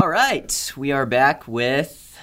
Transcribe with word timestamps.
All 0.00 0.08
right, 0.08 0.72
we 0.76 0.92
are 0.92 1.06
back 1.06 1.48
with 1.48 2.16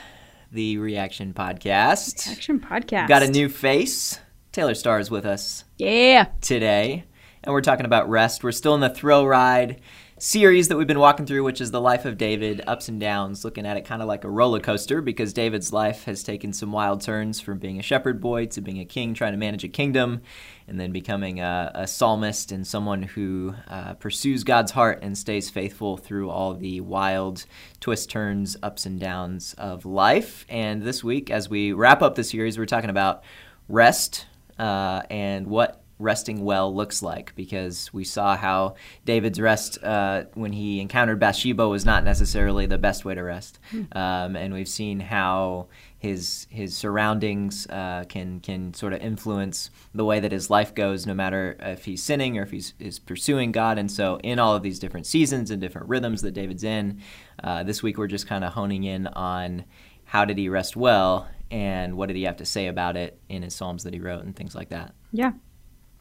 the 0.51 0.77
Reaction 0.77 1.33
Podcast. 1.33 2.25
Action 2.31 2.59
podcast. 2.59 3.07
Got 3.09 3.23
a 3.23 3.27
new 3.29 3.49
face. 3.49 4.19
Taylor 4.53 4.73
Starr 4.75 4.99
is 4.99 5.11
with 5.11 5.25
us 5.25 5.65
Yeah. 5.77 6.27
today, 6.41 7.03
and 7.43 7.51
we're 7.53 7.59
talking 7.61 7.85
about 7.85 8.09
rest. 8.09 8.43
We're 8.43 8.53
still 8.53 8.75
in 8.75 8.81
the 8.81 8.89
thrill 8.89 9.27
ride 9.27 9.81
series 10.17 10.69
that 10.69 10.77
we've 10.77 10.87
been 10.87 10.99
walking 10.99 11.25
through, 11.25 11.43
which 11.43 11.59
is 11.59 11.71
the 11.71 11.81
life 11.81 12.05
of 12.05 12.17
David, 12.17 12.61
ups 12.65 12.87
and 12.87 13.01
downs, 13.01 13.43
looking 13.43 13.65
at 13.65 13.75
it 13.75 13.83
kind 13.83 14.01
of 14.01 14.07
like 14.07 14.23
a 14.23 14.29
roller 14.29 14.61
coaster 14.61 15.01
because 15.01 15.33
David's 15.33 15.73
life 15.73 16.05
has 16.05 16.23
taken 16.23 16.53
some 16.53 16.71
wild 16.71 17.01
turns 17.01 17.41
from 17.41 17.57
being 17.57 17.79
a 17.79 17.83
shepherd 17.83 18.21
boy 18.21 18.45
to 18.45 18.61
being 18.61 18.79
a 18.79 18.85
king, 18.85 19.13
trying 19.13 19.33
to 19.33 19.37
manage 19.37 19.65
a 19.65 19.67
kingdom, 19.67 20.21
and 20.69 20.79
then 20.79 20.93
becoming 20.93 21.41
a, 21.41 21.69
a 21.75 21.85
psalmist 21.85 22.53
and 22.53 22.65
someone 22.65 23.03
who 23.03 23.55
uh, 23.67 23.95
pursues 23.95 24.45
God's 24.45 24.71
heart 24.71 24.99
and 25.01 25.17
stays 25.17 25.49
faithful 25.49 25.97
through 25.97 26.29
all 26.29 26.53
the 26.53 26.79
wild 26.79 27.45
twists, 27.81 28.05
turns, 28.05 28.55
ups 28.63 28.85
and 28.85 28.99
downs 28.99 29.53
of 29.57 29.85
life. 29.85 30.45
And 30.47 30.81
this 30.83 31.03
week, 31.03 31.29
as 31.29 31.49
we 31.49 31.73
wrap 31.73 32.01
up 32.01 32.15
the 32.15 32.23
series, 32.23 32.57
we're 32.57 32.65
talking 32.65 32.89
about 32.89 33.21
rest 33.67 34.27
uh, 34.57 35.01
and 35.09 35.47
what 35.47 35.81
resting 35.97 36.43
well 36.43 36.73
looks 36.73 37.01
like 37.01 37.33
because 37.35 37.93
we 37.93 38.03
saw 38.03 38.35
how 38.35 38.75
David's 39.05 39.39
rest 39.39 39.81
uh, 39.83 40.23
when 40.33 40.51
he 40.51 40.81
encountered 40.81 41.19
Bathsheba 41.19 41.67
was 41.67 41.85
not 41.85 42.03
necessarily 42.03 42.65
the 42.65 42.77
best 42.77 43.05
way 43.05 43.15
to 43.15 43.21
rest, 43.21 43.59
um, 43.93 44.35
and 44.35 44.53
we've 44.53 44.67
seen 44.67 44.99
how 44.99 45.67
his 45.97 46.47
his 46.49 46.75
surroundings 46.75 47.65
uh, 47.67 48.03
can 48.09 48.39
can 48.39 48.73
sort 48.73 48.93
of 48.93 49.01
influence 49.01 49.69
the 49.93 50.05
way 50.05 50.19
that 50.19 50.31
his 50.31 50.49
life 50.49 50.75
goes, 50.75 51.05
no 51.05 51.13
matter 51.13 51.55
if 51.59 51.85
he's 51.85 52.03
sinning 52.03 52.37
or 52.37 52.43
if 52.43 52.51
he's 52.51 52.73
is 52.79 52.99
pursuing 52.99 53.51
God. 53.51 53.77
And 53.77 53.89
so, 53.89 54.19
in 54.23 54.37
all 54.37 54.55
of 54.55 54.63
these 54.63 54.79
different 54.79 55.07
seasons 55.07 55.49
and 55.49 55.61
different 55.61 55.87
rhythms 55.87 56.21
that 56.21 56.31
David's 56.31 56.63
in, 56.63 57.01
uh, 57.43 57.63
this 57.63 57.81
week 57.81 57.97
we're 57.97 58.07
just 58.07 58.27
kind 58.27 58.43
of 58.43 58.53
honing 58.53 58.83
in 58.83 59.07
on 59.07 59.65
how 60.05 60.25
did 60.25 60.37
he 60.37 60.49
rest 60.49 60.75
well 60.75 61.27
and 61.51 61.95
what 61.95 62.07
did 62.07 62.15
he 62.15 62.23
have 62.23 62.37
to 62.37 62.45
say 62.45 62.67
about 62.67 62.97
it 62.97 63.19
in 63.29 63.43
his 63.43 63.55
psalms 63.55 63.83
that 63.83 63.93
he 63.93 63.99
wrote 63.99 64.23
and 64.23 64.35
things 64.35 64.55
like 64.55 64.69
that. 64.69 64.93
Yeah. 65.11 65.33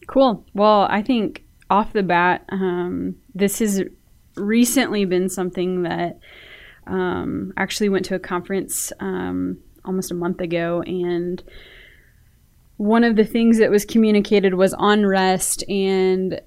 Cool. 0.07 0.45
Well, 0.55 0.87
I 0.91 1.03
think 1.03 1.45
off 1.71 1.93
the 1.93 2.03
bat, 2.03 2.45
um, 2.51 3.17
this 3.35 3.59
has 3.59 3.83
recently 4.37 5.05
been 5.05 5.29
something 5.29 5.83
that 5.83 6.19
um, 6.87 7.53
actually 7.57 7.89
went 7.89 8.05
to 8.07 8.15
a 8.15 8.19
conference 8.19 8.93
um, 9.01 9.59
almost 9.85 10.11
a 10.11 10.15
month 10.15 10.41
ago, 10.41 10.83
and 10.83 11.43
one 12.77 13.05
of 13.05 13.17
the 13.17 13.25
things 13.25 13.59
that 13.59 13.71
was 13.71 13.85
communicated 13.85 14.55
was 14.55 14.75
on 14.75 15.07
rest 15.07 15.63
and 15.69 16.41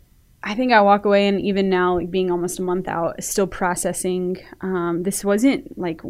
I 0.44 0.56
think 0.56 0.72
I 0.72 0.82
walk 0.82 1.06
away 1.06 1.28
and 1.28 1.42
even 1.42 1.70
now, 1.70 1.96
like 1.96 2.12
being 2.12 2.32
almost 2.32 2.60
a 2.60 2.62
month 2.62 2.88
out, 2.88 3.22
still 3.24 3.48
processing. 3.48 4.38
Um, 4.62 5.04
this 5.04 5.26
wasn't 5.26 5.78
like 5.78 6.02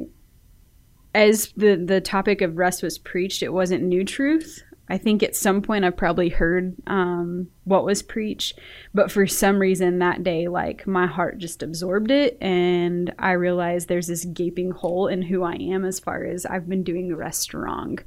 as 1.15 1.53
the 1.57 1.75
the 1.75 2.01
topic 2.01 2.41
of 2.41 2.57
rest 2.57 2.83
was 2.83 2.97
preached, 2.97 3.41
it 3.41 3.53
wasn't 3.53 3.83
new 3.83 4.03
truth. 4.03 4.61
I 4.89 4.97
think 4.97 5.21
at 5.21 5.35
some 5.35 5.61
point 5.61 5.83
I've 5.83 5.97
probably 5.97 6.29
heard 6.29 6.75
um, 6.87 7.49
what 7.65 7.83
was 7.83 8.01
preached, 8.01 8.57
but 8.93 9.11
for 9.11 9.27
some 9.27 9.59
reason 9.59 9.99
that 9.99 10.23
day, 10.23 10.47
like 10.47 10.87
my 10.87 11.05
heart 11.05 11.39
just 11.39 11.61
absorbed 11.61 12.09
it, 12.09 12.37
and 12.41 13.13
I 13.19 13.31
realized 13.31 13.87
there's 13.87 14.07
this 14.07 14.25
gaping 14.25 14.71
hole 14.71 15.07
in 15.07 15.21
who 15.23 15.43
I 15.43 15.55
am 15.55 15.83
as 15.83 15.99
far 15.99 16.23
as 16.23 16.45
I've 16.45 16.69
been 16.69 16.83
doing 16.83 17.09
the 17.09 17.17
rest 17.17 17.53
wrong. 17.53 17.99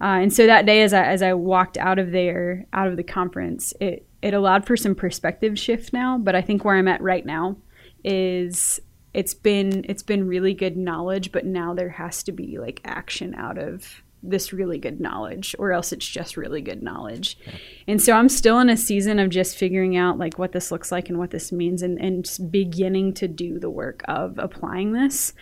Uh, 0.00 0.22
and 0.22 0.32
so 0.32 0.46
that 0.46 0.66
day, 0.66 0.82
as 0.82 0.94
I 0.94 1.04
as 1.04 1.20
I 1.20 1.34
walked 1.34 1.76
out 1.76 1.98
of 1.98 2.12
there, 2.12 2.66
out 2.72 2.88
of 2.88 2.96
the 2.96 3.02
conference, 3.02 3.74
it 3.80 4.06
it 4.22 4.32
allowed 4.32 4.66
for 4.66 4.76
some 4.76 4.94
perspective 4.94 5.58
shift 5.58 5.92
now. 5.92 6.16
But 6.16 6.34
I 6.34 6.42
think 6.42 6.64
where 6.64 6.76
I'm 6.76 6.88
at 6.88 7.02
right 7.02 7.26
now 7.26 7.56
is 8.04 8.80
it's 9.12 9.34
been 9.34 9.84
it's 9.88 10.02
been 10.02 10.26
really 10.26 10.54
good 10.54 10.76
knowledge, 10.76 11.32
but 11.32 11.44
now 11.44 11.74
there 11.74 11.90
has 11.90 12.22
to 12.24 12.32
be 12.32 12.58
like 12.58 12.80
action 12.84 13.34
out 13.34 13.58
of 13.58 14.02
this 14.22 14.52
really 14.52 14.78
good 14.78 15.00
knowledge 15.00 15.56
or 15.58 15.72
else 15.72 15.92
it's 15.92 16.06
just 16.06 16.36
really 16.36 16.60
good 16.60 16.82
knowledge. 16.82 17.38
And 17.86 18.00
so 18.00 18.12
i'm 18.12 18.28
still 18.28 18.58
in 18.58 18.68
a 18.68 18.76
season 18.76 19.18
of 19.18 19.30
just 19.30 19.56
figuring 19.56 19.96
out 19.96 20.18
like 20.18 20.38
what 20.38 20.52
this 20.52 20.70
looks 20.70 20.92
like 20.92 21.08
and 21.08 21.18
what 21.18 21.30
this 21.30 21.52
means 21.52 21.82
and, 21.82 21.98
and 22.00 22.24
just 22.24 22.50
beginning 22.50 23.14
to 23.14 23.28
do 23.28 23.58
the 23.58 23.70
work 23.70 24.02
of 24.06 24.38
applying 24.38 24.92
this. 24.92 25.32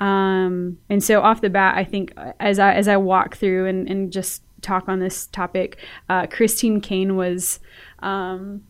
Um, 0.00 0.78
and 0.88 1.02
so 1.02 1.20
off 1.22 1.40
the 1.40 1.50
bat 1.50 1.76
i 1.76 1.84
think 1.84 2.12
as 2.38 2.58
i 2.60 2.72
as 2.72 2.86
i 2.86 2.96
walk 2.96 3.36
through 3.36 3.66
and, 3.66 3.88
and 3.88 4.12
just 4.12 4.42
talk 4.62 4.88
on 4.88 5.00
this 5.00 5.26
topic 5.26 5.78
uh, 6.08 6.26
christine 6.26 6.80
kane 6.80 7.16
was 7.16 7.58
um, 7.98 8.62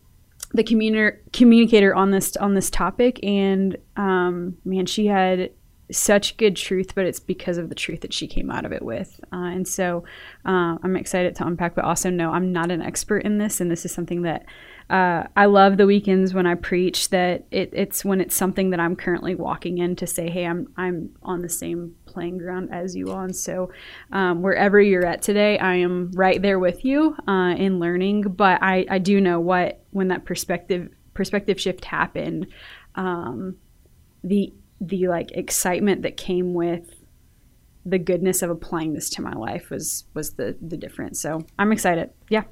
the 0.55 0.65
communicator 0.65 1.21
communicator 1.33 1.95
on 1.95 2.11
this 2.11 2.37
on 2.37 2.55
this 2.55 2.71
topic. 2.71 3.21
And 3.23 3.77
um, 3.97 4.57
man 4.65 4.87
she 4.87 5.07
had 5.07 5.51
such 5.91 6.37
good 6.37 6.57
truth, 6.57 6.95
but 6.95 7.07
it's 7.07 7.21
because 7.21 7.57
of 7.57 7.69
the 7.69 7.75
truth 7.75 8.03
that 8.03 8.13
she 8.13 8.27
came 8.27 8.51
out 8.51 8.65
of 8.65 8.73
it 8.73 8.83
with. 8.83 9.21
Uh, 9.33 9.47
and 9.47 9.67
so 9.67 10.05
uh, 10.45 10.77
I'm 10.83 10.97
excited 10.97 11.35
to 11.37 11.47
unpack, 11.47 11.75
but 11.75 11.85
also 11.85 12.11
know 12.11 12.31
I'm 12.31 12.53
not 12.53 12.71
an 12.71 12.83
expert 12.83 13.25
in 13.25 13.39
this. 13.39 13.61
And 13.61 13.71
this 13.71 13.85
is 13.85 13.93
something 13.93 14.23
that 14.23 14.45
uh, 14.91 15.25
I 15.37 15.47
love 15.47 15.77
the 15.77 15.87
weekends 15.87 16.33
when 16.33 16.47
I 16.47 16.55
preach 16.55 17.11
that 17.11 17.47
it, 17.51 17.71
it's 17.73 18.05
when 18.05 18.21
it's 18.21 18.35
something 18.35 18.71
that 18.71 18.81
I'm 18.81 18.97
currently 18.97 19.35
walking 19.35 19.79
in 19.79 19.97
to 19.97 20.07
say, 20.07 20.31
hey, 20.31 20.47
I'm, 20.47 20.69
I'm 20.77 21.11
on 21.23 21.43
the 21.43 21.49
same 21.49 21.95
playing 22.07 22.39
ground 22.39 22.71
as 22.73 22.97
you 22.97 23.11
on. 23.11 23.33
So 23.33 23.71
um, 24.13 24.43
wherever 24.43 24.81
you're 24.81 25.07
at 25.07 25.23
today, 25.23 25.59
I 25.59 25.75
am 25.77 26.11
right 26.13 26.41
there 26.41 26.59
with 26.59 26.85
you 26.85 27.17
uh, 27.27 27.55
in 27.57 27.79
learning. 27.79 28.23
But 28.23 28.63
I, 28.63 28.87
I 28.91 28.99
do 28.99 29.21
know 29.21 29.41
what, 29.41 29.83
when 29.91 30.09
that 30.09 30.25
perspective, 30.25 30.91
perspective 31.13 31.61
shift 31.61 31.85
happened, 31.85 32.47
um, 32.95 33.57
the 34.25 34.53
the 34.81 35.09
like 35.09 35.33
excitement 35.33 36.03
that 36.03 36.17
came 36.17 36.55
with 36.55 36.95
the 37.85 37.99
goodness 37.99 38.43
of 38.43 38.51
applying 38.51 38.93
this 38.93 39.09
to 39.11 39.23
my 39.23 39.33
life 39.33 39.71
was 39.71 40.05
was 40.15 40.35
the 40.35 40.57
the 40.61 40.77
difference. 40.77 41.21
So 41.21 41.45
I'm 41.59 41.73
excited. 41.73 42.11
Yeah. 42.29 42.45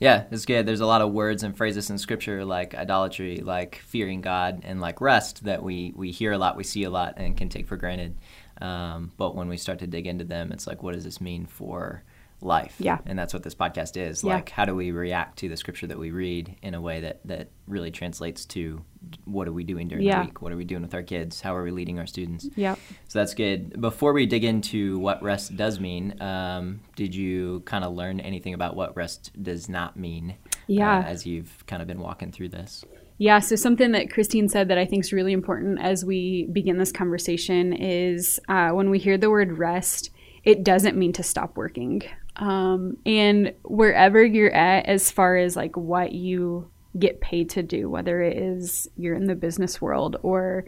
Yeah, 0.00 0.24
it's 0.32 0.46
good. 0.46 0.66
There's 0.66 0.80
a 0.80 0.86
lot 0.86 1.00
of 1.00 1.12
words 1.12 1.44
and 1.44 1.56
phrases 1.56 1.88
in 1.88 1.96
scripture 1.96 2.44
like 2.44 2.74
idolatry, 2.74 3.36
like 3.36 3.76
fearing 3.86 4.20
God, 4.20 4.62
and 4.64 4.80
like 4.80 5.00
rest 5.00 5.44
that 5.44 5.62
we, 5.62 5.92
we 5.94 6.10
hear 6.10 6.32
a 6.32 6.38
lot, 6.38 6.56
we 6.56 6.64
see 6.64 6.82
a 6.82 6.90
lot, 6.90 7.14
and 7.18 7.36
can 7.36 7.48
take 7.48 7.68
for 7.68 7.76
granted. 7.76 8.18
Um, 8.60 9.12
but 9.16 9.36
when 9.36 9.46
we 9.46 9.56
start 9.56 9.78
to 9.78 9.86
dig 9.86 10.08
into 10.08 10.24
them, 10.24 10.50
it's 10.50 10.66
like, 10.66 10.82
what 10.82 10.94
does 10.94 11.04
this 11.04 11.20
mean 11.20 11.46
for 11.46 12.02
life? 12.42 12.74
Yeah. 12.78 12.98
And 13.06 13.18
that's 13.18 13.32
what 13.32 13.42
this 13.42 13.54
podcast 13.54 13.96
is. 13.96 14.22
Yeah. 14.22 14.34
Like, 14.34 14.50
how 14.50 14.64
do 14.64 14.74
we 14.74 14.90
react 14.90 15.38
to 15.38 15.48
the 15.48 15.56
scripture 15.56 15.86
that 15.86 15.98
we 15.98 16.10
read 16.10 16.56
in 16.62 16.74
a 16.74 16.80
way 16.80 17.00
that, 17.00 17.20
that 17.26 17.50
really 17.66 17.90
translates 17.90 18.44
to 18.46 18.82
what 19.24 19.48
are 19.48 19.52
we 19.52 19.64
doing 19.64 19.88
during 19.88 20.04
Yeah. 20.04 20.20
the 20.20 20.26
week? 20.26 20.42
What 20.42 20.52
are 20.52 20.56
we 20.56 20.64
doing 20.64 20.82
with 20.82 20.94
our 20.94 21.02
kids? 21.02 21.40
How 21.40 21.54
are 21.56 21.62
we 21.64 21.70
leading 21.70 21.98
our 21.98 22.06
students? 22.06 22.48
Yep. 22.56 22.78
So 23.08 23.18
that's 23.18 23.34
good. 23.34 23.80
Before 23.80 24.12
we 24.12 24.26
dig 24.26 24.44
into 24.44 24.98
what 24.98 25.22
rest 25.22 25.56
does 25.56 25.80
mean, 25.80 26.20
um, 26.20 26.80
did 26.96 27.14
you 27.14 27.60
kind 27.64 27.84
of 27.84 27.94
learn 27.94 28.20
anything 28.20 28.54
about 28.54 28.76
what 28.76 28.96
rest 28.96 29.30
does 29.42 29.68
not 29.68 29.96
mean? 29.96 30.36
Yeah. 30.66 30.98
Uh, 30.98 31.02
as 31.02 31.26
you've 31.26 31.64
kind 31.66 31.82
of 31.82 31.88
been 31.88 32.00
walking 32.00 32.32
through 32.32 32.50
this. 32.50 32.84
Yeah, 33.18 33.38
so 33.38 33.54
something 33.54 33.92
that 33.92 34.10
Christine 34.10 34.48
said 34.48 34.68
that 34.68 34.78
I 34.78 34.84
think 34.84 35.04
is 35.04 35.12
really 35.12 35.32
important 35.32 35.80
as 35.80 36.04
we 36.04 36.48
begin 36.50 36.78
this 36.78 36.90
conversation 36.90 37.72
is 37.72 38.40
uh, 38.48 38.70
when 38.70 38.90
we 38.90 38.98
hear 38.98 39.16
the 39.16 39.30
word 39.30 39.58
rest, 39.58 40.10
it 40.42 40.64
doesn't 40.64 40.96
mean 40.96 41.12
to 41.12 41.22
stop 41.22 41.56
working. 41.56 42.02
Um, 42.36 42.96
and 43.04 43.54
wherever 43.62 44.24
you're 44.24 44.54
at, 44.54 44.86
as 44.86 45.10
far 45.10 45.36
as 45.36 45.56
like 45.56 45.76
what 45.76 46.12
you 46.12 46.70
get 46.98 47.20
paid 47.20 47.50
to 47.50 47.62
do, 47.62 47.88
whether 47.88 48.22
it 48.22 48.36
is 48.36 48.88
you're 48.96 49.14
in 49.14 49.26
the 49.26 49.34
business 49.34 49.80
world 49.80 50.16
or 50.22 50.64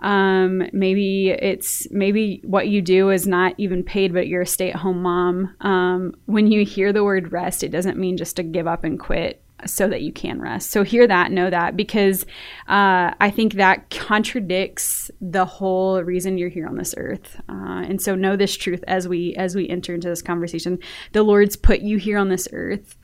um, 0.00 0.62
maybe 0.72 1.30
it's 1.30 1.90
maybe 1.90 2.40
what 2.44 2.68
you 2.68 2.82
do 2.82 3.10
is 3.10 3.26
not 3.26 3.54
even 3.58 3.82
paid, 3.82 4.12
but 4.12 4.26
you're 4.26 4.42
a 4.42 4.46
stay 4.46 4.70
at 4.70 4.76
home 4.76 5.02
mom. 5.02 5.54
Um, 5.60 6.14
when 6.26 6.50
you 6.50 6.64
hear 6.64 6.92
the 6.92 7.04
word 7.04 7.32
rest, 7.32 7.62
it 7.62 7.70
doesn't 7.70 7.98
mean 7.98 8.16
just 8.16 8.36
to 8.36 8.42
give 8.42 8.66
up 8.66 8.84
and 8.84 8.98
quit 8.98 9.43
so 9.66 9.88
that 9.88 10.02
you 10.02 10.12
can 10.12 10.40
rest. 10.40 10.70
So 10.70 10.82
hear 10.82 11.06
that, 11.06 11.32
know 11.32 11.50
that, 11.50 11.76
because 11.76 12.24
uh, 12.68 13.12
I 13.20 13.30
think 13.34 13.54
that 13.54 13.90
contradicts 13.90 15.10
the 15.20 15.44
whole 15.44 16.02
reason 16.02 16.38
you're 16.38 16.48
here 16.48 16.66
on 16.66 16.76
this 16.76 16.94
earth. 16.96 17.40
Uh, 17.48 17.82
and 17.88 18.00
so 18.00 18.14
know 18.14 18.36
this 18.36 18.56
truth 18.56 18.82
as 18.86 19.08
we 19.08 19.34
as 19.36 19.54
we 19.54 19.68
enter 19.68 19.94
into 19.94 20.08
this 20.08 20.22
conversation. 20.22 20.78
The 21.12 21.22
Lord's 21.22 21.56
put 21.56 21.80
you 21.80 21.98
here 21.98 22.18
on 22.18 22.28
this 22.28 22.48
earth. 22.52 22.96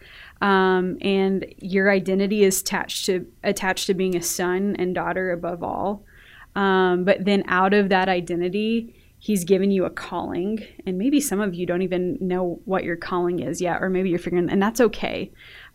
Um, 0.42 0.96
and 1.02 1.44
your 1.58 1.90
identity 1.90 2.44
is 2.44 2.62
attached 2.62 3.04
to 3.06 3.26
attached 3.44 3.86
to 3.88 3.94
being 3.94 4.16
a 4.16 4.22
son 4.22 4.74
and 4.78 4.94
daughter 4.94 5.32
above 5.32 5.62
all. 5.62 6.04
Um, 6.56 7.04
but 7.04 7.24
then 7.24 7.44
out 7.46 7.74
of 7.74 7.90
that 7.90 8.08
identity, 8.08 8.94
he's 9.18 9.44
given 9.44 9.70
you 9.70 9.84
a 9.84 9.90
calling. 9.90 10.66
And 10.86 10.96
maybe 10.96 11.20
some 11.20 11.40
of 11.40 11.54
you 11.54 11.66
don't 11.66 11.82
even 11.82 12.16
know 12.20 12.60
what 12.64 12.84
your 12.84 12.96
calling 12.96 13.40
is 13.40 13.60
yet, 13.60 13.82
or 13.82 13.90
maybe 13.90 14.08
you're 14.08 14.18
figuring, 14.18 14.50
and 14.50 14.62
that's 14.62 14.80
okay. 14.80 15.30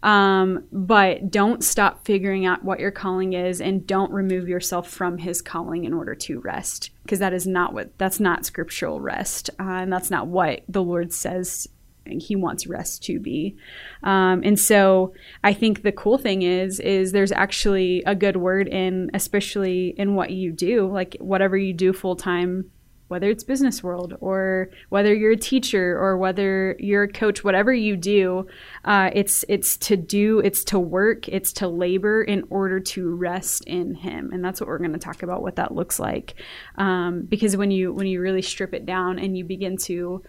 Um, 0.05 0.65
but 0.71 1.31
don't 1.31 1.63
stop 1.63 2.05
figuring 2.05 2.45
out 2.45 2.63
what 2.63 2.79
your 2.79 2.91
calling 2.91 3.33
is 3.33 3.59
and 3.59 3.87
don't 3.87 4.11
remove 4.11 4.47
yourself 4.47 4.87
from 4.87 5.17
his 5.17 5.41
calling 5.41 5.83
in 5.83 5.93
order 5.93 6.13
to 6.13 6.39
rest 6.41 6.91
because 7.01 7.17
that 7.17 7.33
is 7.33 7.47
not 7.47 7.73
what 7.73 7.97
that's 7.97 8.19
not 8.19 8.45
scriptural 8.45 9.01
rest 9.01 9.49
uh, 9.59 9.63
and 9.63 9.91
that's 9.91 10.11
not 10.11 10.27
what 10.27 10.61
the 10.69 10.83
lord 10.83 11.11
says 11.11 11.67
he 12.05 12.35
wants 12.35 12.67
rest 12.67 13.03
to 13.05 13.19
be. 13.19 13.55
Um, 14.03 14.43
and 14.43 14.59
so 14.59 15.15
i 15.43 15.53
think 15.53 15.81
the 15.81 15.91
cool 15.91 16.19
thing 16.19 16.43
is 16.43 16.79
is 16.79 17.11
there's 17.11 17.31
actually 17.31 18.03
a 18.05 18.13
good 18.13 18.37
word 18.37 18.67
in 18.67 19.09
especially 19.15 19.95
in 19.97 20.13
what 20.13 20.29
you 20.29 20.51
do 20.51 20.87
like 20.87 21.17
whatever 21.19 21.57
you 21.57 21.73
do 21.73 21.93
full 21.93 22.15
time 22.15 22.69
whether 23.07 23.29
it's 23.29 23.43
business 23.43 23.83
world 23.83 24.15
or 24.19 24.69
whether 24.89 25.13
you're 25.13 25.31
a 25.31 25.37
teacher 25.37 25.97
or 25.97 26.17
whether 26.17 26.75
you're 26.79 27.03
a 27.03 27.11
coach 27.11 27.43
whatever 27.43 27.73
you 27.73 27.95
do 27.95 28.47
uh, 28.85 29.09
it's 29.13 29.45
it's 29.47 29.77
to 29.77 29.95
do 29.95 30.39
it's 30.39 30.63
to 30.63 30.79
work 30.79 31.27
it's 31.27 31.53
to 31.53 31.67
labor 31.67 32.23
in 32.23 32.43
order 32.49 32.79
to 32.79 33.15
rest 33.15 33.63
in 33.65 33.95
him. 33.95 34.31
And 34.31 34.43
that's 34.43 34.59
what 34.59 34.67
we're 34.67 34.77
going 34.77 34.93
to 34.93 34.99
talk 34.99 35.23
about 35.23 35.41
what 35.41 35.55
that 35.57 35.73
looks 35.73 35.99
like. 35.99 36.35
Um, 36.77 37.21
because 37.21 37.57
when 37.57 37.71
you 37.71 37.93
when 37.93 38.07
you 38.07 38.21
really 38.21 38.41
strip 38.41 38.73
it 38.73 38.85
down 38.85 39.19
and 39.19 39.37
you 39.37 39.43
begin 39.43 39.77
to 39.77 40.23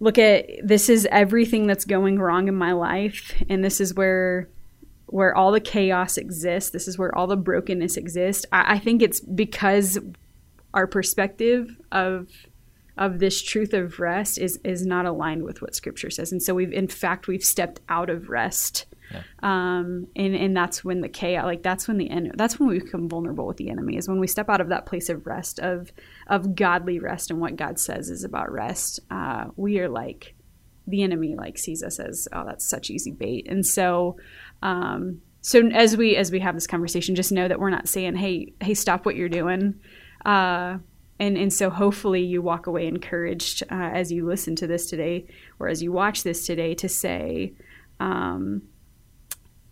look 0.00 0.18
at 0.18 0.46
this 0.62 0.88
is 0.88 1.08
everything 1.10 1.66
that's 1.66 1.84
going 1.84 2.18
wrong 2.18 2.48
in 2.48 2.54
my 2.54 2.72
life 2.72 3.32
and 3.48 3.64
this 3.64 3.80
is 3.80 3.94
where 3.94 4.48
where 5.06 5.34
all 5.34 5.52
the 5.52 5.60
chaos 5.60 6.18
exists 6.18 6.70
this 6.70 6.86
is 6.86 6.98
where 6.98 7.16
all 7.16 7.26
the 7.26 7.36
brokenness 7.36 7.96
exists 7.96 8.44
I, 8.52 8.74
I 8.74 8.78
think 8.78 9.00
it's 9.00 9.20
because 9.20 9.98
our 10.76 10.86
perspective 10.86 11.74
of 11.90 12.28
of 12.98 13.18
this 13.18 13.42
truth 13.42 13.74
of 13.74 13.98
rest 13.98 14.38
is 14.38 14.60
is 14.62 14.86
not 14.86 15.06
aligned 15.06 15.42
with 15.42 15.60
what 15.60 15.74
scripture 15.74 16.10
says. 16.10 16.32
And 16.32 16.42
so 16.42 16.54
we've 16.54 16.72
in 16.72 16.86
fact 16.86 17.26
we've 17.26 17.44
stepped 17.44 17.80
out 17.88 18.10
of 18.10 18.28
rest. 18.28 18.86
Yeah. 19.12 19.22
um, 19.42 20.08
and 20.16 20.34
and 20.34 20.56
that's 20.56 20.84
when 20.84 21.00
the 21.00 21.08
chaos 21.08 21.44
like 21.44 21.62
that's 21.62 21.88
when 21.88 21.96
the 21.96 22.10
end 22.10 22.32
that's 22.36 22.58
when 22.58 22.68
we 22.68 22.80
become 22.80 23.08
vulnerable 23.08 23.46
with 23.46 23.56
the 23.56 23.70
enemy 23.70 23.96
is 23.96 24.08
when 24.08 24.18
we 24.18 24.26
step 24.26 24.48
out 24.48 24.60
of 24.60 24.68
that 24.70 24.84
place 24.84 25.08
of 25.08 25.26
rest 25.26 25.58
of 25.60 25.90
of 26.26 26.54
godly 26.54 26.98
rest. 26.98 27.30
And 27.30 27.40
what 27.40 27.56
god 27.56 27.78
says 27.78 28.10
is 28.10 28.24
about 28.24 28.52
rest 28.52 29.00
uh, 29.10 29.46
we 29.56 29.78
are 29.80 29.88
like 29.88 30.34
the 30.86 31.02
enemy 31.02 31.36
like 31.36 31.56
sees 31.56 31.82
us 31.82 31.98
as 31.98 32.28
oh 32.32 32.44
that's 32.44 32.68
such 32.68 32.90
easy 32.90 33.12
bait. 33.12 33.46
And 33.48 33.64
so 33.64 34.16
um, 34.62 35.22
so 35.40 35.66
as 35.68 35.96
we 35.96 36.16
as 36.16 36.32
we 36.32 36.40
have 36.40 36.54
this 36.54 36.66
conversation 36.66 37.14
just 37.14 37.32
know 37.32 37.46
that 37.46 37.60
we're 37.60 37.70
not 37.70 37.88
saying 37.88 38.16
hey 38.16 38.52
hey 38.60 38.74
stop 38.74 39.06
what 39.06 39.16
you're 39.16 39.28
doing 39.28 39.78
uh, 40.26 40.78
and 41.18 41.38
and 41.38 41.52
so 41.52 41.70
hopefully 41.70 42.22
you 42.22 42.42
walk 42.42 42.66
away 42.66 42.86
encouraged 42.86 43.62
uh, 43.70 43.90
as 43.94 44.12
you 44.12 44.26
listen 44.26 44.54
to 44.56 44.66
this 44.66 44.90
today 44.90 45.24
or 45.58 45.68
as 45.68 45.82
you 45.82 45.92
watch 45.92 46.22
this 46.22 46.44
today 46.44 46.74
to 46.74 46.88
say 46.88 47.54
um, 48.00 48.62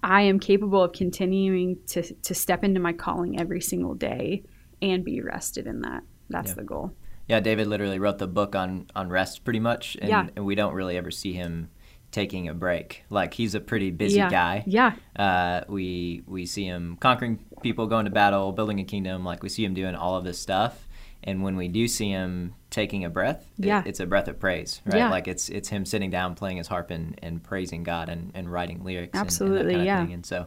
i 0.03 0.23
am 0.23 0.39
capable 0.39 0.83
of 0.83 0.93
continuing 0.93 1.77
to, 1.87 2.03
to 2.23 2.35
step 2.35 2.65
into 2.65 2.81
my 2.81 2.93
calling 2.93 3.39
every 3.39 3.61
single 3.61 3.95
day 3.95 4.43
and 4.81 5.05
be 5.05 5.21
rested 5.21 5.67
in 5.67 5.83
that 5.83 6.03
that's 6.31 6.51
yeah. 6.51 6.55
the 6.55 6.62
goal 6.62 6.95
yeah 7.29 7.41
david 7.41 7.67
literally 7.67 7.99
wrote 7.99 8.19
the 8.19 8.27
book 8.27 8.55
on 8.55 8.87
on 8.95 9.11
rest 9.11 9.45
pretty 9.45 9.61
much 9.61 9.97
and, 10.01 10.09
yeah. 10.09 10.27
and 10.37 10.47
we 10.47 10.55
don't 10.55 10.75
really 10.75 10.97
ever 10.97 11.11
see 11.11 11.33
him 11.33 11.69
taking 12.14 12.49
a 12.49 12.55
break. 12.55 13.05
Like 13.11 13.34
he's 13.34 13.55
a 13.55 13.61
pretty 13.61 13.90
busy 13.90 14.16
yeah. 14.16 14.31
guy. 14.31 14.62
Yeah. 14.66 14.94
Uh, 15.16 15.64
we 15.69 16.22
we 16.26 16.46
see 16.46 16.64
him 16.64 16.96
conquering 17.00 17.44
people, 17.61 17.87
going 17.87 18.05
to 18.05 18.11
battle, 18.11 18.52
building 18.52 18.78
a 18.81 18.84
kingdom. 18.84 19.25
Like 19.25 19.43
we 19.43 19.49
see 19.49 19.64
him 19.64 19.75
doing 19.75 19.94
all 19.96 20.16
of 20.16 20.25
this 20.25 20.38
stuff. 20.38 20.87
And 21.26 21.43
when 21.43 21.56
we 21.56 21.69
do 21.69 21.88
see 21.88 22.11
him 22.11 22.55
taking 22.69 23.05
a 23.05 23.11
breath, 23.11 23.50
yeah. 23.56 23.81
It, 23.81 23.88
it's 23.88 24.00
a 24.00 24.06
breath 24.06 24.28
of 24.28 24.38
praise, 24.38 24.81
right? 24.84 24.99
Yeah. 24.99 25.11
Like 25.11 25.26
it's 25.26 25.49
it's 25.49 25.69
him 25.69 25.84
sitting 25.87 26.11
down, 26.11 26.34
playing 26.34 26.58
his 26.58 26.69
harp, 26.69 26.90
and, 26.90 27.19
and 27.22 27.43
praising 27.43 27.82
God 27.82 28.08
and, 28.08 28.31
and 28.34 28.50
writing 28.50 28.84
lyrics. 28.84 29.19
Absolutely, 29.19 29.72
and, 29.72 29.81
and 29.81 29.87
yeah. 29.87 30.05
Thing. 30.05 30.14
And 30.14 30.26
so, 30.26 30.46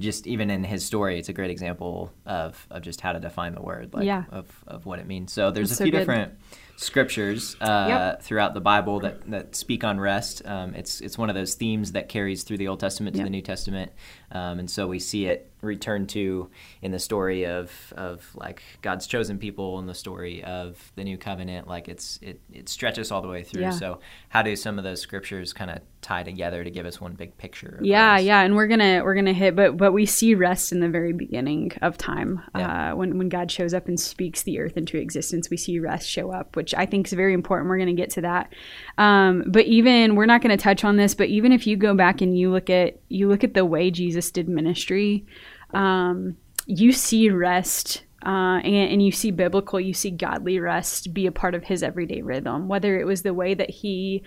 just 0.00 0.26
even 0.26 0.50
in 0.50 0.64
his 0.64 0.84
story, 0.84 1.18
it's 1.18 1.28
a 1.28 1.34
great 1.34 1.50
example 1.50 2.10
of, 2.24 2.66
of 2.70 2.82
just 2.82 3.02
how 3.02 3.12
to 3.12 3.20
define 3.20 3.54
the 3.54 3.60
word, 3.60 3.92
like 3.92 4.06
yeah. 4.06 4.24
of, 4.30 4.46
of 4.66 4.86
what 4.86 4.98
it 4.98 5.06
means. 5.06 5.30
So 5.30 5.50
there's 5.50 5.68
That's 5.68 5.80
a 5.80 5.84
few 5.84 5.92
so 5.92 5.98
different 5.98 6.32
scriptures 6.76 7.56
uh, 7.60 7.86
yep. 7.88 8.22
throughout 8.22 8.54
the 8.54 8.60
Bible 8.60 9.00
that, 9.00 9.28
that 9.30 9.54
speak 9.54 9.84
on 9.84 9.98
rest. 10.00 10.42
Um, 10.44 10.74
it's 10.74 11.00
it's 11.00 11.16
one 11.16 11.28
of 11.28 11.34
those 11.34 11.54
themes 11.54 11.92
that 11.92 12.08
carries 12.08 12.42
through 12.42 12.58
the 12.58 12.68
Old 12.68 12.80
Testament 12.80 13.14
to 13.14 13.18
yep. 13.18 13.26
the 13.26 13.30
New 13.30 13.42
Testament, 13.42 13.92
um, 14.32 14.58
and 14.58 14.70
so 14.70 14.86
we 14.86 14.98
see 14.98 15.26
it 15.26 15.50
returned 15.64 16.08
to 16.10 16.50
in 16.82 16.92
the 16.92 16.98
story 16.98 17.46
of 17.46 17.70
of 17.96 18.28
like 18.34 18.62
God's 18.82 19.06
chosen 19.06 19.38
people 19.38 19.78
and 19.78 19.88
the 19.88 19.94
story 19.94 20.44
of 20.44 20.92
the 20.94 21.04
New 21.04 21.18
Covenant. 21.18 21.66
Like 21.66 21.88
it's 21.88 22.18
it 22.22 22.40
it 22.52 22.68
stretches 22.68 23.10
all 23.10 23.22
the 23.22 23.28
way 23.28 23.42
through. 23.42 23.62
Yeah. 23.62 23.70
So 23.70 24.00
how 24.28 24.42
do 24.42 24.54
some 24.54 24.78
of 24.78 24.84
those 24.84 25.00
scriptures 25.00 25.52
kind 25.52 25.70
of 25.70 25.78
tie 26.02 26.22
together 26.22 26.62
to 26.62 26.70
give 26.70 26.86
us 26.86 27.00
one 27.00 27.14
big 27.14 27.36
picture? 27.38 27.80
Yeah, 27.82 28.14
rest? 28.14 28.24
yeah, 28.24 28.42
and 28.42 28.54
we're 28.54 28.66
gonna 28.66 29.02
we're 29.02 29.14
gonna 29.14 29.32
hit, 29.32 29.56
but 29.56 29.76
but 29.76 29.92
we 29.92 30.06
see 30.06 30.34
rest 30.34 30.70
in 30.70 30.80
the 30.80 30.88
very 30.88 31.12
beginning 31.12 31.72
of 31.82 31.96
time 31.96 32.42
Yeah. 32.54 32.92
uh, 32.92 32.96
when 32.96 33.18
when 33.18 33.28
God 33.28 33.50
shows 33.50 33.74
up 33.74 33.88
and 33.88 33.98
speaks 33.98 34.42
the 34.42 34.60
earth 34.60 34.76
into 34.76 34.98
existence. 34.98 35.50
We 35.50 35.56
see 35.56 35.78
rest 35.78 36.08
show 36.08 36.30
up, 36.30 36.56
which 36.64 36.74
I 36.74 36.86
think 36.86 37.06
is 37.06 37.12
very 37.12 37.34
important. 37.34 37.68
We're 37.68 37.76
gonna 37.76 37.92
get 37.92 38.08
to 38.10 38.22
that, 38.22 38.54
um, 38.96 39.44
but 39.46 39.66
even 39.66 40.16
we're 40.16 40.24
not 40.24 40.40
gonna 40.40 40.56
touch 40.56 40.82
on 40.82 40.96
this. 40.96 41.14
But 41.14 41.28
even 41.28 41.52
if 41.52 41.66
you 41.66 41.76
go 41.76 41.94
back 41.94 42.22
and 42.22 42.38
you 42.38 42.50
look 42.50 42.70
at 42.70 43.00
you 43.10 43.28
look 43.28 43.44
at 43.44 43.52
the 43.52 43.66
way 43.66 43.90
Jesus 43.90 44.30
did 44.30 44.48
ministry, 44.48 45.26
um, 45.74 46.38
you 46.66 46.90
see 46.92 47.28
rest. 47.28 48.04
Uh, 48.24 48.58
and, 48.64 48.92
and 48.92 49.02
you 49.02 49.12
see 49.12 49.30
biblical, 49.30 49.78
you 49.78 49.92
see 49.92 50.10
godly 50.10 50.58
rest 50.58 51.12
be 51.12 51.26
a 51.26 51.32
part 51.32 51.54
of 51.54 51.62
his 51.62 51.82
everyday 51.82 52.22
rhythm. 52.22 52.68
Whether 52.68 52.98
it 52.98 53.04
was 53.04 53.20
the 53.20 53.34
way 53.34 53.52
that 53.52 53.68
he 53.68 54.22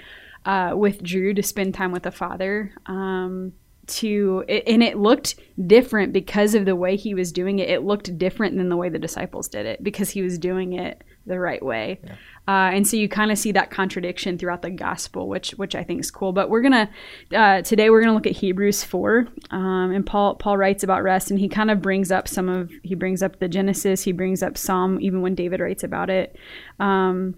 uh, 0.45 0.75
withdrew 0.77 1.33
to 1.33 1.41
spend 1.41 1.73
time 1.73 1.91
with 1.91 2.03
the 2.03 2.11
father 2.11 2.71
um, 2.85 3.53
to 3.87 4.43
and 4.47 4.83
it 4.83 4.97
looked 4.97 5.35
different 5.65 6.13
because 6.13 6.53
of 6.53 6.65
the 6.65 6.75
way 6.75 6.95
he 6.95 7.13
was 7.13 7.31
doing 7.31 7.59
it 7.59 7.69
it 7.69 7.83
looked 7.83 8.17
different 8.17 8.57
than 8.57 8.69
the 8.69 8.75
way 8.75 8.89
the 8.89 8.99
disciples 8.99 9.47
did 9.47 9.65
it 9.65 9.81
because 9.81 10.09
he 10.09 10.21
was 10.21 10.37
doing 10.37 10.73
it 10.73 11.03
the 11.27 11.39
right 11.39 11.63
way. 11.63 11.99
Yeah. 12.03 12.13
uh, 12.47 12.71
and 12.71 12.87
so 12.87 12.97
you 12.97 13.09
kind 13.09 13.31
of 13.31 13.37
see 13.37 13.51
that 13.51 13.69
contradiction 13.69 14.37
throughout 14.37 14.61
the 14.61 14.69
gospel 14.69 15.27
which 15.27 15.51
which 15.51 15.75
i 15.75 15.83
think 15.83 15.99
is 15.99 16.11
cool. 16.11 16.31
But 16.33 16.49
we're 16.49 16.61
gonna 16.61 16.89
uh, 17.33 17.61
today 17.61 17.89
we're 17.89 18.01
gonna 18.01 18.13
look 18.13 18.27
at 18.27 18.33
hebrews 18.33 18.83
4 18.83 19.27
um, 19.51 19.91
and 19.91 20.05
paul 20.05 20.35
paul 20.35 20.57
writes 20.57 20.83
about 20.83 21.03
rest 21.03 21.31
and 21.31 21.39
he 21.39 21.49
kind 21.49 21.69
of 21.71 21.81
brings 21.81 22.11
up 22.11 22.27
some 22.27 22.49
of 22.49 22.71
he 22.83 22.95
brings 22.95 23.21
up 23.21 23.39
the 23.39 23.47
genesis 23.47 24.03
he 24.03 24.11
brings 24.11 24.41
up 24.41 24.57
psalm 24.57 24.99
even 25.01 25.21
when 25.21 25.35
david 25.35 25.59
writes 25.59 25.83
about 25.83 26.09
it. 26.09 26.35
Um, 26.79 27.35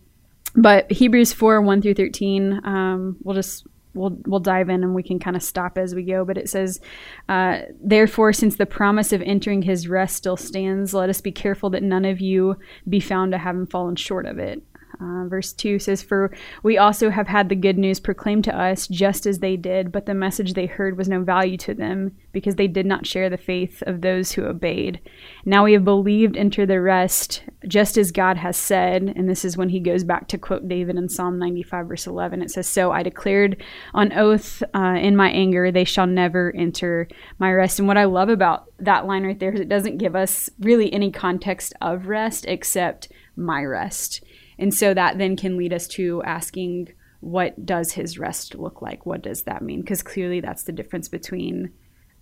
but 0.55 0.91
Hebrews 0.91 1.31
4 1.33 1.61
1 1.61 1.81
through 1.81 1.93
13, 1.93 2.61
um, 2.63 3.17
we'll 3.21 3.35
just 3.35 3.67
we'll 3.99 4.17
we'll 4.25 4.39
dive 4.39 4.69
in 4.69 4.83
and 4.83 4.95
we 4.95 5.03
can 5.03 5.19
kind 5.19 5.35
of 5.35 5.43
stop 5.43 5.77
as 5.77 5.93
we 5.93 6.03
go. 6.03 6.25
But 6.25 6.37
it 6.37 6.49
says, 6.49 6.79
uh, 7.27 7.59
therefore, 7.81 8.33
since 8.33 8.55
the 8.55 8.65
promise 8.65 9.13
of 9.13 9.21
entering 9.21 9.61
His 9.61 9.87
rest 9.87 10.15
still 10.15 10.37
stands, 10.37 10.93
let 10.93 11.09
us 11.09 11.21
be 11.21 11.31
careful 11.31 11.69
that 11.71 11.83
none 11.83 12.05
of 12.05 12.19
you 12.19 12.57
be 12.87 12.99
found 12.99 13.31
to 13.33 13.37
have 13.37 13.69
fallen 13.69 13.95
short 13.95 14.25
of 14.25 14.39
it. 14.39 14.63
Uh, 15.01 15.25
verse 15.27 15.53
2 15.53 15.79
says, 15.79 16.01
For 16.01 16.29
we 16.61 16.77
also 16.77 17.09
have 17.09 17.27
had 17.27 17.47
the 17.47 17.55
good 17.55 17.77
news 17.77 18.01
proclaimed 18.01 18.43
to 18.45 18.57
us 18.57 18.85
just 18.85 19.25
as 19.25 19.39
they 19.39 19.55
did, 19.55 19.93
but 19.93 20.05
the 20.05 20.13
message 20.13 20.53
they 20.53 20.65
heard 20.65 20.97
was 20.97 21.07
no 21.07 21.23
value 21.23 21.55
to 21.57 21.73
them 21.73 22.17
because 22.33 22.55
they 22.55 22.67
did 22.67 22.85
not 22.85 23.07
share 23.07 23.29
the 23.29 23.37
faith 23.37 23.81
of 23.83 24.01
those 24.01 24.33
who 24.33 24.43
obeyed. 24.43 24.99
Now 25.45 25.63
we 25.63 25.71
have 25.71 25.85
believed, 25.85 26.35
enter 26.35 26.65
the 26.65 26.81
rest, 26.81 27.43
just 27.65 27.97
as 27.97 28.11
God 28.11 28.35
has 28.37 28.57
said. 28.57 29.13
And 29.15 29.29
this 29.29 29.45
is 29.45 29.55
when 29.55 29.69
he 29.69 29.79
goes 29.79 30.03
back 30.03 30.27
to 30.29 30.37
quote 30.37 30.67
David 30.67 30.97
in 30.97 31.07
Psalm 31.07 31.39
95, 31.39 31.87
verse 31.87 32.05
11. 32.05 32.41
It 32.41 32.51
says, 32.51 32.67
So 32.67 32.91
I 32.91 33.01
declared 33.01 33.63
on 33.93 34.11
oath 34.11 34.61
uh, 34.75 34.97
in 34.99 35.15
my 35.15 35.29
anger, 35.29 35.71
they 35.71 35.85
shall 35.85 36.07
never 36.07 36.53
enter 36.57 37.07
my 37.37 37.53
rest. 37.53 37.79
And 37.79 37.87
what 37.87 37.97
I 37.97 38.03
love 38.03 38.27
about 38.27 38.65
that 38.79 39.05
line 39.05 39.23
right 39.23 39.39
there 39.39 39.53
is 39.53 39.61
it 39.61 39.69
doesn't 39.69 39.97
give 39.97 40.15
us 40.15 40.49
really 40.59 40.91
any 40.91 41.09
context 41.09 41.73
of 41.79 42.07
rest 42.07 42.45
except 42.47 43.09
my 43.37 43.63
rest. 43.63 44.23
And 44.59 44.73
so 44.73 44.93
that 44.93 45.17
then 45.17 45.37
can 45.37 45.57
lead 45.57 45.73
us 45.73 45.87
to 45.87 46.21
asking, 46.23 46.89
what 47.21 47.65
does 47.65 47.93
his 47.93 48.19
rest 48.19 48.55
look 48.55 48.81
like? 48.81 49.05
What 49.05 49.21
does 49.21 49.43
that 49.43 49.61
mean? 49.61 49.81
Because 49.81 50.03
clearly 50.03 50.41
that's 50.41 50.63
the 50.63 50.71
difference 50.71 51.07
between 51.07 51.71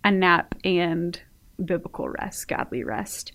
a 0.04 0.10
nap 0.10 0.54
and 0.64 1.20
biblical 1.62 2.08
rest, 2.08 2.48
godly 2.48 2.84
rest. 2.84 3.32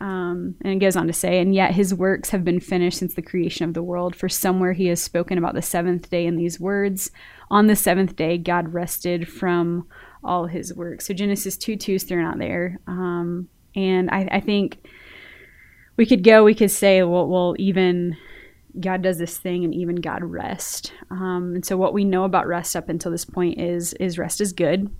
Um, 0.00 0.54
and 0.62 0.74
it 0.74 0.78
goes 0.84 0.94
on 0.94 1.06
to 1.06 1.12
say, 1.12 1.40
and 1.40 1.54
yet 1.54 1.74
his 1.74 1.94
works 1.94 2.30
have 2.30 2.44
been 2.44 2.60
finished 2.60 2.98
since 2.98 3.14
the 3.14 3.22
creation 3.22 3.66
of 3.66 3.74
the 3.74 3.82
world. 3.82 4.14
For 4.14 4.28
somewhere 4.28 4.74
he 4.74 4.86
has 4.88 5.02
spoken 5.02 5.38
about 5.38 5.54
the 5.54 5.62
seventh 5.62 6.10
day 6.10 6.26
in 6.26 6.36
these 6.36 6.60
words 6.60 7.10
On 7.50 7.66
the 7.66 7.76
seventh 7.76 8.14
day, 8.14 8.38
God 8.38 8.74
rested 8.74 9.28
from 9.28 9.88
all 10.22 10.46
his 10.46 10.74
works. 10.74 11.06
So 11.06 11.14
Genesis 11.14 11.56
2 11.56 11.76
2 11.76 11.94
is 11.94 12.04
thrown 12.04 12.24
out 12.24 12.38
there. 12.38 12.78
Um, 12.86 13.48
and 13.74 14.10
I, 14.10 14.28
I 14.32 14.40
think 14.40 14.86
we 15.96 16.06
could 16.06 16.24
go, 16.24 16.44
we 16.44 16.54
could 16.54 16.70
say, 16.70 17.02
well, 17.02 17.26
well, 17.26 17.54
even 17.58 18.16
God 18.80 19.02
does 19.02 19.18
this 19.18 19.38
thing 19.38 19.64
and 19.64 19.74
even 19.74 19.96
God 19.96 20.22
rest. 20.22 20.92
Um, 21.10 21.52
and 21.54 21.64
so 21.64 21.76
what 21.76 21.94
we 21.94 22.04
know 22.04 22.24
about 22.24 22.46
rest 22.46 22.76
up 22.76 22.88
until 22.88 23.10
this 23.10 23.24
point 23.24 23.60
is 23.60 23.92
is 23.94 24.18
rest 24.18 24.40
is 24.40 24.52
good. 24.52 24.90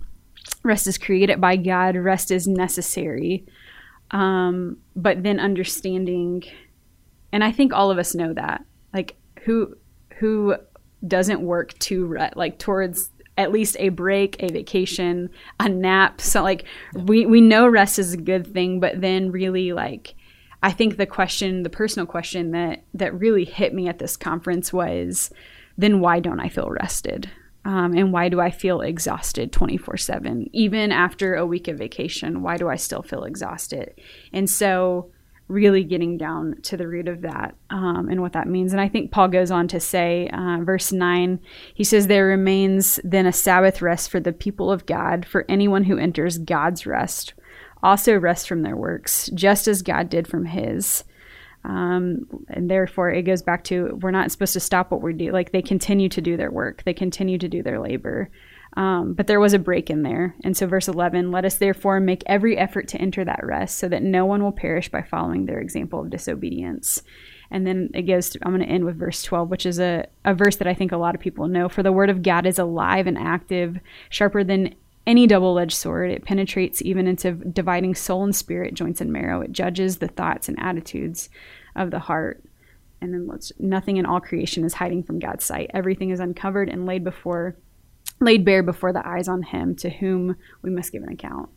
Rest 0.63 0.87
is 0.87 0.97
created 0.97 1.41
by 1.41 1.55
God. 1.55 1.95
Rest 1.95 2.31
is 2.31 2.47
necessary. 2.47 3.45
Um, 4.11 4.77
but 4.95 5.23
then 5.23 5.39
understanding, 5.39 6.43
and 7.31 7.43
I 7.43 7.51
think 7.51 7.73
all 7.73 7.91
of 7.91 7.97
us 7.97 8.15
know 8.15 8.33
that, 8.33 8.65
like 8.93 9.15
who 9.43 9.75
who 10.17 10.55
doesn't 11.05 11.41
work 11.41 11.77
to 11.79 12.05
re- 12.05 12.31
like 12.35 12.57
towards 12.57 13.11
at 13.37 13.51
least 13.51 13.75
a 13.79 13.89
break, 13.89 14.41
a 14.41 14.51
vacation, 14.51 15.29
a 15.59 15.69
nap. 15.69 16.21
So 16.21 16.41
like 16.41 16.65
we 16.93 17.25
we 17.25 17.41
know 17.41 17.67
rest 17.67 17.99
is 17.99 18.13
a 18.13 18.17
good 18.17 18.51
thing, 18.53 18.79
but 18.79 18.99
then 18.99 19.31
really 19.31 19.73
like 19.73 20.15
I 20.67 20.71
think 20.71 20.97
the 20.97 21.05
question, 21.05 21.63
the 21.63 21.69
personal 21.69 22.05
question 22.05 22.51
that 22.51 22.83
that 22.93 23.17
really 23.17 23.45
hit 23.45 23.73
me 23.73 23.87
at 23.87 23.99
this 23.99 24.17
conference 24.17 24.73
was, 24.73 25.31
then 25.77 26.01
why 26.01 26.19
don't 26.19 26.41
I 26.41 26.49
feel 26.49 26.69
rested? 26.69 27.31
Um, 27.63 27.93
and 27.95 28.11
why 28.11 28.27
do 28.27 28.41
I 28.41 28.51
feel 28.51 28.81
exhausted 28.81 29.53
24 29.53 29.95
7? 29.95 30.49
Even 30.51 30.91
after 30.91 31.35
a 31.35 31.45
week 31.45 31.69
of 31.69 31.77
vacation, 31.77 32.41
why 32.41 32.57
do 32.57 32.67
I 32.67 32.75
still 32.75 33.01
feel 33.01 33.23
exhausted? 33.23 33.93
And 34.33 34.49
so 34.49 35.09
really 35.47 35.85
getting 35.85 36.17
down 36.17 36.55
to 36.63 36.75
the 36.75 36.89
root 36.89 37.07
of 37.07 37.21
that 37.21 37.55
um, 37.69 38.09
and 38.09 38.21
what 38.21 38.33
that 38.33 38.49
means. 38.49 38.73
And 38.73 38.81
I 38.81 38.89
think 38.89 39.09
Paul 39.09 39.29
goes 39.29 39.51
on 39.51 39.69
to 39.69 39.79
say, 39.79 40.29
uh, 40.33 40.57
verse 40.63 40.91
9, 40.91 41.39
he 41.75 41.85
says, 41.85 42.07
There 42.07 42.25
remains 42.25 42.99
then 43.05 43.25
a 43.25 43.31
Sabbath 43.31 43.81
rest 43.81 44.11
for 44.11 44.19
the 44.19 44.33
people 44.33 44.69
of 44.69 44.85
God, 44.85 45.25
for 45.25 45.45
anyone 45.47 45.85
who 45.85 45.97
enters 45.97 46.37
God's 46.37 46.85
rest 46.85 47.35
also 47.83 48.17
rest 48.17 48.47
from 48.47 48.63
their 48.63 48.75
works, 48.75 49.29
just 49.33 49.67
as 49.67 49.81
God 49.81 50.09
did 50.09 50.27
from 50.27 50.45
his. 50.45 51.03
Um, 51.63 52.27
and 52.49 52.69
therefore, 52.69 53.09
it 53.11 53.23
goes 53.23 53.41
back 53.41 53.63
to 53.65 53.97
we're 54.01 54.11
not 54.11 54.31
supposed 54.31 54.53
to 54.53 54.59
stop 54.59 54.91
what 54.91 55.01
we 55.01 55.13
do. 55.13 55.31
Like 55.31 55.51
they 55.51 55.61
continue 55.61 56.09
to 56.09 56.21
do 56.21 56.37
their 56.37 56.51
work, 56.51 56.83
they 56.83 56.93
continue 56.93 57.37
to 57.37 57.49
do 57.49 57.61
their 57.61 57.79
labor. 57.79 58.29
Um, 58.75 59.13
but 59.13 59.25
there 59.25 59.39
was 59.39 59.53
a 59.53 59.59
break 59.59 59.89
in 59.89 60.03
there. 60.03 60.35
And 60.43 60.55
so, 60.55 60.67
verse 60.67 60.87
11 60.87 61.31
let 61.31 61.45
us 61.45 61.57
therefore 61.57 61.99
make 61.99 62.23
every 62.25 62.57
effort 62.57 62.87
to 62.89 63.01
enter 63.01 63.25
that 63.25 63.43
rest 63.43 63.79
so 63.79 63.89
that 63.89 64.03
no 64.03 64.25
one 64.25 64.43
will 64.43 64.51
perish 64.51 64.89
by 64.89 65.01
following 65.01 65.45
their 65.45 65.59
example 65.59 66.01
of 66.01 66.09
disobedience. 66.09 67.01
And 67.49 67.65
then 67.65 67.89
it 67.93 68.03
goes 68.03 68.29
to, 68.31 68.39
I'm 68.43 68.53
going 68.53 68.65
to 68.65 68.71
end 68.71 68.85
with 68.85 68.99
verse 68.99 69.23
12, 69.23 69.49
which 69.49 69.65
is 69.65 69.79
a, 69.79 70.05
a 70.25 70.33
verse 70.33 70.57
that 70.57 70.67
I 70.67 70.73
think 70.73 70.91
a 70.91 70.97
lot 70.97 71.15
of 71.15 71.21
people 71.21 71.47
know. 71.47 71.69
For 71.69 71.81
the 71.81 71.93
word 71.93 72.09
of 72.09 72.21
God 72.21 72.45
is 72.45 72.59
alive 72.59 73.07
and 73.07 73.17
active, 73.17 73.79
sharper 74.09 74.43
than 74.43 74.75
any 75.07 75.25
double 75.25 75.57
edged 75.57 75.75
sword. 75.75 76.11
It 76.11 76.25
penetrates 76.25 76.81
even 76.83 77.07
into 77.07 77.31
dividing 77.31 77.95
soul 77.95 78.23
and 78.23 78.35
spirit, 78.35 78.73
joints 78.73 79.01
and 79.01 79.11
marrow. 79.11 79.41
It 79.41 79.51
judges 79.53 79.97
the 79.97 80.09
thoughts 80.09 80.49
and 80.49 80.59
attitudes 80.59 81.29
of 81.75 81.89
the 81.89 81.99
heart. 81.99 82.43
And 82.99 83.13
then 83.13 83.27
let's, 83.27 83.51
nothing 83.57 83.97
in 83.97 84.05
all 84.05 84.19
creation 84.19 84.65
is 84.65 84.73
hiding 84.73 85.03
from 85.03 85.19
God's 85.19 85.45
sight. 85.45 85.71
Everything 85.73 86.09
is 86.09 86.19
uncovered 86.19 86.69
and 86.69 86.85
laid 86.85 87.03
before 87.03 87.55
laid 88.19 88.43
bare 88.43 88.63
before 88.63 88.91
the 88.91 89.07
eyes 89.07 89.27
on 89.27 89.43
him 89.43 89.75
to 89.75 89.89
whom 89.89 90.35
we 90.61 90.69
must 90.69 90.91
give 90.91 91.03
an 91.03 91.09
account. 91.09 91.49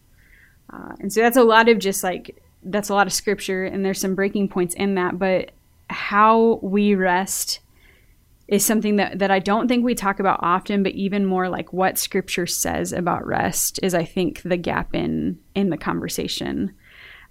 Uh, 0.71 0.93
and 1.01 1.13
so 1.13 1.21
that's 1.21 1.37
a 1.37 1.43
lot 1.43 1.69
of 1.69 1.79
just 1.79 2.05
like 2.05 2.43
that's 2.63 2.91
a 2.91 2.95
lot 2.95 3.07
of 3.07 3.13
scripture 3.13 3.65
and 3.65 3.85
there's 3.85 4.01
some 4.01 4.15
breaking 4.15 4.49
points 4.49 4.75
in 4.75 4.95
that, 4.95 5.19
but 5.19 5.53
how 5.89 6.59
we 6.63 6.95
rest 6.95 7.61
is 8.51 8.67
something 8.67 8.97
that, 8.97 9.21
that 9.21 9.31
I 9.31 9.39
don't 9.39 9.69
think 9.69 9.85
we 9.85 9.95
talk 9.95 10.19
about 10.19 10.41
often, 10.43 10.83
but 10.83 10.93
even 10.93 11.25
more 11.25 11.49
like 11.49 11.73
what 11.73 11.97
scripture 11.97 12.49
says 12.49 12.93
about 12.93 13.25
rest 13.25 13.79
is 13.81 13.95
I 13.95 14.05
think 14.05 14.43
the 14.43 14.57
gap 14.57 14.95
in 14.95 15.39
in 15.55 15.71
the 15.71 15.79
conversation. 15.79 16.75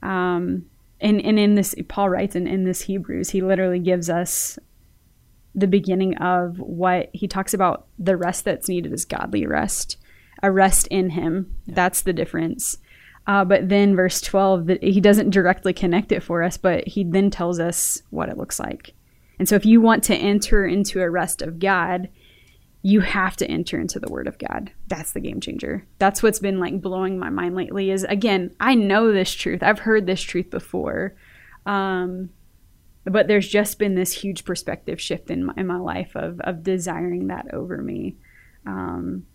Um, 0.01 0.65
and, 1.01 1.21
and 1.21 1.38
in 1.38 1.55
this 1.55 1.75
Paul 1.89 2.09
writes 2.09 2.35
in, 2.35 2.47
in 2.47 2.63
this 2.63 2.81
Hebrews, 2.81 3.29
he 3.29 3.41
literally 3.41 3.79
gives 3.79 4.09
us 4.09 4.57
the 5.53 5.67
beginning 5.67 6.15
of 6.17 6.57
what 6.57 7.09
he 7.11 7.27
talks 7.27 7.53
about 7.53 7.88
the 7.97 8.15
rest 8.15 8.45
that's 8.45 8.69
needed 8.69 8.93
is 8.93 9.03
godly 9.03 9.45
rest, 9.45 9.97
a 10.41 10.49
rest 10.49 10.88
in 10.88 11.09
him. 11.09 11.53
Yeah. 11.65 11.75
That's 11.75 12.01
the 12.01 12.13
difference. 12.13 12.77
Uh, 13.27 13.43
but 13.43 13.67
then 13.67 13.95
verse 13.95 14.21
12, 14.21 14.69
he 14.81 15.01
doesn't 15.01 15.31
directly 15.31 15.73
connect 15.73 16.13
it 16.13 16.23
for 16.23 16.43
us, 16.43 16.55
but 16.55 16.88
he 16.88 17.03
then 17.03 17.29
tells 17.29 17.59
us 17.59 18.01
what 18.09 18.29
it 18.29 18.38
looks 18.38 18.57
like. 18.57 18.93
And 19.39 19.48
so 19.48 19.55
if 19.55 19.65
you 19.65 19.81
want 19.81 20.03
to 20.05 20.15
enter 20.15 20.65
into 20.65 21.01
a 21.01 21.10
rest 21.10 21.41
of 21.41 21.60
God, 21.60 22.10
you 22.81 23.00
have 23.01 23.36
to 23.38 23.48
enter 23.48 23.79
into 23.79 24.00
the 24.00 24.10
word 24.10 24.27
of 24.27 24.38
God. 24.38 24.72
That's 24.88 25.13
the 25.13 25.19
game 25.19 25.41
changer. 25.41 25.86
That's 25.98 26.22
what's 26.22 26.39
been 26.39 26.60
like 26.60 26.81
blowing 26.81 27.17
my 27.17 27.29
mind 27.29 27.55
lately 27.55 27.89
is 27.89 28.03
again, 28.03 28.55
I 28.60 28.75
know 28.75 29.12
this 29.12 29.34
truth. 29.34 29.63
I've 29.63 29.79
heard 29.79 30.05
this 30.05 30.22
truth 30.22 30.50
before. 30.50 31.15
Um, 31.65 32.29
but 33.05 33.27
there's 33.27 33.48
just 33.48 33.79
been 33.79 33.96
this 33.96 34.13
huge 34.13 34.46
perspective 34.46 35.00
shift 35.01 35.29
in 35.29 35.46
my, 35.46 35.53
in 35.58 35.67
my 35.67 35.77
life 35.77 36.15
of, 36.15 36.39
of 36.41 36.63
desiring 36.63 37.27
that 37.27 37.53
over 37.53 37.81
me. 37.81 38.17
Um, 38.65 39.25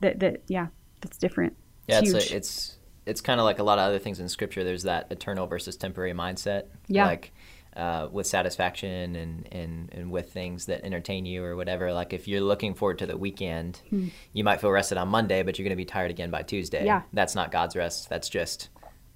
that, 0.00 0.20
that, 0.20 0.42
yeah, 0.48 0.68
that's 1.00 1.16
different. 1.16 1.56
Yeah, 1.86 2.00
it's, 2.00 2.12
it's, 2.12 2.30
a, 2.30 2.36
it's, 2.36 2.78
it's 3.06 3.20
kind 3.20 3.40
of 3.40 3.44
like 3.44 3.58
a 3.58 3.62
lot 3.62 3.78
of 3.78 3.84
other 3.84 3.98
things 3.98 4.20
in 4.20 4.28
scripture. 4.28 4.64
There's 4.64 4.82
that 4.84 5.06
eternal 5.10 5.46
versus 5.46 5.76
temporary 5.76 6.12
mindset. 6.12 6.64
Yeah. 6.88 7.06
Like, 7.06 7.32
uh, 7.76 8.08
with 8.10 8.26
satisfaction 8.26 9.16
and, 9.16 9.48
and, 9.52 9.88
and 9.92 10.10
with 10.10 10.32
things 10.32 10.66
that 10.66 10.84
entertain 10.84 11.26
you 11.26 11.44
or 11.44 11.56
whatever. 11.56 11.92
Like 11.92 12.12
if 12.12 12.28
you're 12.28 12.40
looking 12.40 12.74
forward 12.74 12.98
to 12.98 13.06
the 13.06 13.16
weekend, 13.16 13.80
hmm. 13.90 14.08
you 14.32 14.44
might 14.44 14.60
feel 14.60 14.70
rested 14.70 14.98
on 14.98 15.08
Monday, 15.08 15.42
but 15.42 15.58
you're 15.58 15.64
going 15.64 15.70
to 15.70 15.76
be 15.76 15.84
tired 15.84 16.10
again 16.10 16.30
by 16.30 16.42
Tuesday. 16.42 16.84
Yeah. 16.84 17.02
That's 17.12 17.34
not 17.34 17.50
God's 17.50 17.76
rest. 17.76 18.08
That's 18.08 18.28
just 18.28 18.68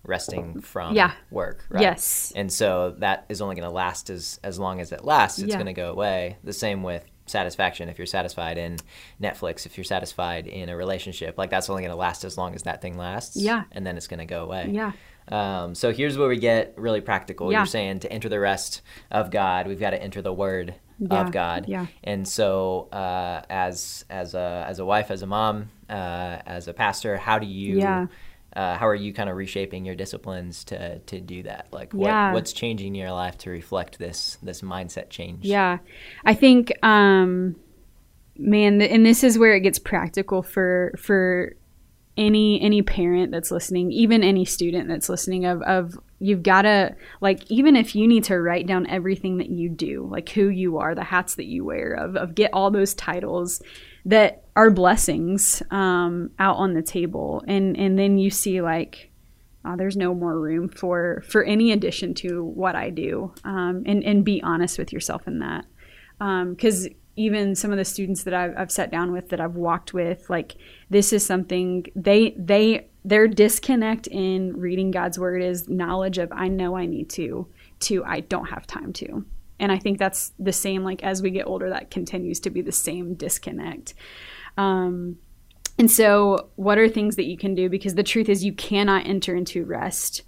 resting 0.05 0.61
from 0.61 0.95
yeah. 0.95 1.13
work. 1.31 1.67
Right? 1.69 1.83
Yes. 1.83 2.33
And 2.35 2.53
so 2.53 2.95
that 2.99 3.27
is 3.29 3.41
only 3.41 3.55
going 3.55 3.69
to 3.69 3.75
last 3.75 4.11
as, 4.11 4.41
as 4.43 4.59
long 4.59 4.81
as 4.81 4.93
it 4.93 5.05
lasts. 5.05 5.39
It's 5.39 5.51
yeah. 5.51 5.57
going 5.57 5.67
to 5.67 5.73
go 5.73 5.91
away. 5.91 6.39
The 6.45 6.53
same 6.53 6.83
with 6.83 7.05
satisfaction. 7.27 7.89
If 7.89 7.99
you're 7.99 8.07
satisfied 8.07 8.59
in 8.59 8.79
Netflix, 9.21 9.67
if 9.67 9.77
you're 9.77 9.85
satisfied 9.85 10.47
in 10.47 10.69
a 10.69 10.77
relationship, 10.77 11.37
like 11.39 11.51
that's 11.51 11.69
only 11.69 11.83
going 11.83 11.93
to 11.93 11.97
last 11.97 12.25
as 12.25 12.39
long 12.39 12.55
as 12.55 12.63
that 12.63 12.81
thing 12.81 12.97
lasts. 12.97 13.37
Yeah. 13.37 13.65
And 13.73 13.87
then 13.87 13.97
it's 13.97 14.07
going 14.07 14.21
to 14.21 14.27
go 14.27 14.43
away. 14.43 14.71
Yeah. 14.73 14.93
Um, 15.31 15.75
so 15.75 15.93
here's 15.93 16.17
where 16.17 16.29
we 16.29 16.39
get 16.39 16.75
really 16.77 17.01
practical. 17.01 17.53
Yeah. 17.53 17.59
You're 17.61 17.67
saying 17.67 18.01
to 18.01 18.13
enter 18.13 18.29
the 18.29 18.41
rest 18.41 18.83
of 19.11 19.31
God, 19.31 19.67
we've 19.67 19.81
got 19.81 19.91
to 19.91 20.03
enter 20.03 20.23
the 20.23 20.33
Word 20.33 20.75
yeah. 20.99 21.21
of 21.21 21.33
God. 21.33 21.67
Yeah. 21.69 21.87
And 22.05 22.27
so, 22.27 22.89
uh, 22.93 23.43
as 23.49 24.05
as 24.11 24.35
a 24.35 24.65
as 24.67 24.79
a 24.79 24.85
wife, 24.85 25.11
as 25.11 25.23
a 25.23 25.27
mom, 25.27 25.71
uh, 25.89 26.39
as 26.47 26.69
a 26.69 26.75
pastor, 26.75 27.17
how 27.17 27.39
do 27.39 27.47
you? 27.47 27.79
Yeah. 27.79 28.07
Uh, 28.57 28.77
how 28.77 28.89
are 28.89 28.95
you 28.95 29.13
kind 29.13 29.29
of 29.29 29.37
reshaping 29.37 29.85
your 29.85 29.95
disciplines 29.95 30.65
to 30.65 30.99
to 31.01 31.21
do 31.21 31.43
that? 31.43 31.69
Like, 31.71 31.93
what, 31.93 32.09
yeah. 32.09 32.33
what's 32.33 32.53
changing 32.53 32.95
your 32.95 33.13
life 33.13 33.37
to 33.39 33.51
reflect 33.51 33.99
this 33.99 34.39
this 34.43 34.63
mindset 34.63 35.11
change? 35.11 35.45
Yeah, 35.45 35.79
I 36.25 36.35
think, 36.35 36.73
um, 36.83 37.57
man, 38.37 38.81
and 38.81 39.05
this 39.05 39.23
is 39.23 39.39
where 39.39 39.55
it 39.55 39.61
gets 39.61 39.79
practical 39.79 40.43
for 40.43 40.95
for 40.99 41.55
any 42.19 42.61
any 42.61 42.83
parent 42.83 43.31
that's 43.31 43.51
listening, 43.51 43.93
even 43.93 44.23
any 44.23 44.45
student 44.45 44.89
that's 44.89 45.09
listening 45.09 45.47
of 45.47 45.63
of 45.63 45.99
you've 46.19 46.43
got 46.43 46.63
to 46.63 46.95
like 47.21 47.49
even 47.51 47.77
if 47.77 47.95
you 47.95 48.07
need 48.07 48.25
to 48.25 48.39
write 48.39 48.67
down 48.67 48.87
everything 48.89 49.39
that 49.39 49.49
you 49.49 49.69
do, 49.69 50.07
like 50.11 50.29
who 50.31 50.49
you 50.49 50.79
are, 50.79 50.95
the 50.95 51.05
hats 51.05 51.37
that 51.37 51.47
you 51.47 51.65
wear, 51.65 51.95
of 51.95 52.17
of 52.17 52.35
get 52.35 52.53
all 52.53 52.71
those 52.71 52.93
titles 52.95 53.63
that 54.05 54.45
are 54.57 54.71
blessings 54.71 55.63
um, 55.71 56.31
out 56.39 56.57
on 56.57 56.75
the 56.75 56.83
table, 56.83 57.45
and 57.47 57.77
and 57.77 57.99
then 57.99 58.19
you 58.19 58.31
see 58.31 58.61
like 58.61 59.11
uh, 59.65 59.77
there's 59.77 59.97
no 59.97 60.15
more 60.15 60.39
room 60.39 60.69
for 60.69 61.23
for 61.29 61.45
any 61.45 61.73
addition 61.73 62.15
to 62.15 62.43
what 62.43 62.75
I 62.75 62.91
do, 62.91 63.33
um, 63.45 63.85
and 63.87 64.03
and 64.03 64.25
be 64.25 64.43
honest 64.43 64.79
with 64.79 64.93
yourself 64.93 65.29
in 65.29 65.39
that, 65.39 65.67
because 66.19 66.87
um, 66.87 66.93
even 67.19 67.57
some 67.57 67.73
of 67.73 67.77
the 67.77 67.85
students 67.85 68.23
that 68.23 68.33
I've, 68.33 68.55
I've 68.57 68.71
sat 68.71 68.91
down 68.91 69.11
with 69.11 69.31
that 69.31 69.41
I've 69.41 69.57
walked 69.57 69.93
with, 69.93 70.31
like 70.31 70.57
this 70.89 71.13
is 71.13 71.27
something 71.27 71.87
they 71.97 72.35
they 72.39 72.87
their 73.05 73.27
disconnect 73.27 74.07
in 74.07 74.57
reading 74.57 74.91
God's 74.91 75.19
word 75.19 75.43
is 75.43 75.69
knowledge 75.69 76.19
of 76.19 76.31
I 76.33 76.49
know 76.49 76.77
I 76.77 76.87
need 76.87 77.11
to 77.11 77.49
to 77.81 78.05
I 78.05 78.21
don't 78.21 78.47
have 78.47 78.67
time 78.67 78.93
to. 78.95 79.27
And 79.61 79.73
I 79.73 79.79
think 79.79 79.99
that's 79.99 80.33
the 80.39 80.53
same 80.53 80.85
like 80.85 81.03
as 81.03 81.21
we 81.21 81.31
get 81.31 81.47
older 81.47 81.69
that 81.71 81.91
continues 81.91 82.39
to 82.41 82.51
be 82.51 82.63
the 82.63 82.73
same 82.73 83.15
disconnect. 83.15 83.95
Um, 84.57 85.19
and 85.77 85.91
so 85.91 86.51
what 86.55 86.79
are 86.79 86.89
things 86.89 87.17
that 87.17 87.27
you 87.27 87.37
can 87.37 87.55
do 87.55 87.69
because 87.69 87.95
the 87.95 88.03
truth 88.03 88.29
is 88.29 88.45
you 88.45 88.53
cannot 88.53 89.07
enter 89.07 89.35
into 89.35 89.65
rest 89.65 90.23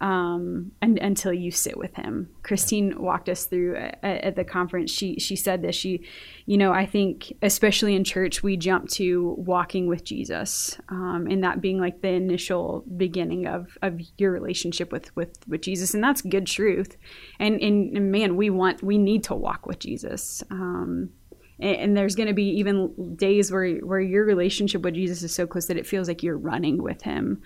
um, 0.00 0.72
and, 0.82 0.98
until 0.98 1.32
you 1.32 1.50
sit 1.50 1.78
with 1.78 1.94
him. 1.94 2.28
Christine 2.42 3.00
walked 3.00 3.28
us 3.28 3.46
through 3.46 3.76
at, 3.76 3.98
at, 4.02 4.36
the 4.36 4.44
conference. 4.44 4.90
She 4.90 5.18
she 5.18 5.36
said 5.36 5.62
this. 5.62 5.74
She, 5.74 6.06
you 6.44 6.58
know, 6.58 6.72
I 6.72 6.84
think 6.84 7.32
especially 7.40 7.94
in 7.94 8.04
church 8.04 8.42
we 8.42 8.58
jump 8.58 8.90
to 8.90 9.34
walking 9.38 9.86
with 9.86 10.04
Jesus, 10.04 10.78
um, 10.90 11.26
and 11.30 11.42
that 11.44 11.62
being 11.62 11.80
like 11.80 12.02
the 12.02 12.08
initial 12.08 12.84
beginning 12.96 13.46
of, 13.46 13.78
of 13.80 14.00
your 14.18 14.32
relationship 14.32 14.92
with, 14.92 15.14
with 15.16 15.38
with 15.48 15.62
Jesus, 15.62 15.94
and 15.94 16.04
that's 16.04 16.20
good 16.20 16.46
truth. 16.46 16.96
And, 17.38 17.60
and, 17.62 17.96
and 17.96 18.12
man, 18.12 18.36
we 18.36 18.50
want 18.50 18.82
we 18.82 18.98
need 18.98 19.24
to 19.24 19.34
walk 19.34 19.66
with 19.66 19.78
Jesus. 19.78 20.42
Um, 20.50 21.10
and, 21.58 21.76
and 21.76 21.96
there's 21.96 22.16
going 22.16 22.28
to 22.28 22.34
be 22.34 22.58
even 22.58 23.16
days 23.16 23.50
where 23.50 23.76
where 23.76 24.00
your 24.00 24.26
relationship 24.26 24.82
with 24.82 24.94
Jesus 24.94 25.22
is 25.22 25.34
so 25.34 25.46
close 25.46 25.66
that 25.68 25.78
it 25.78 25.86
feels 25.86 26.06
like 26.06 26.22
you're 26.22 26.36
running 26.36 26.82
with 26.82 27.00
him. 27.00 27.40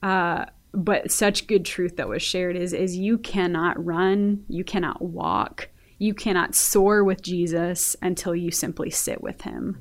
Uh, 0.00 0.44
but 0.72 1.10
such 1.10 1.46
good 1.46 1.64
truth 1.64 1.96
that 1.96 2.08
was 2.08 2.22
shared 2.22 2.56
is 2.56 2.72
is 2.72 2.96
you 2.96 3.18
cannot 3.18 3.82
run, 3.84 4.44
you 4.48 4.64
cannot 4.64 5.02
walk, 5.02 5.68
you 5.98 6.14
cannot 6.14 6.54
soar 6.54 7.02
with 7.04 7.22
Jesus 7.22 7.96
until 8.02 8.34
you 8.34 8.50
simply 8.50 8.90
sit 8.90 9.22
with 9.22 9.42
Him. 9.42 9.78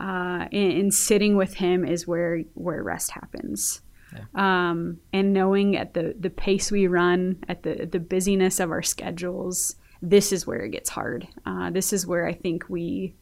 Uh, 0.00 0.48
and, 0.52 0.72
and, 0.72 0.94
sitting 0.94 1.36
with 1.36 1.54
Him 1.54 1.84
is 1.84 2.06
where 2.06 2.42
where 2.54 2.82
rest 2.82 3.12
happens. 3.12 3.80
Yeah. 4.12 4.24
Um, 4.70 4.98
and 5.12 5.32
knowing 5.32 5.76
at 5.76 5.94
the 5.94 6.14
the 6.18 6.30
pace 6.30 6.70
we 6.70 6.86
run, 6.86 7.44
at 7.48 7.62
the 7.62 7.86
the 7.86 8.00
busyness 8.00 8.60
of 8.60 8.70
our 8.70 8.82
schedules, 8.82 9.76
this 10.02 10.32
is 10.32 10.46
where 10.46 10.60
it 10.60 10.70
gets 10.70 10.90
hard. 10.90 11.28
Uh, 11.46 11.70
this 11.70 11.92
is 11.92 12.06
where 12.06 12.26
I 12.26 12.32
think 12.32 12.68
we 12.68 13.14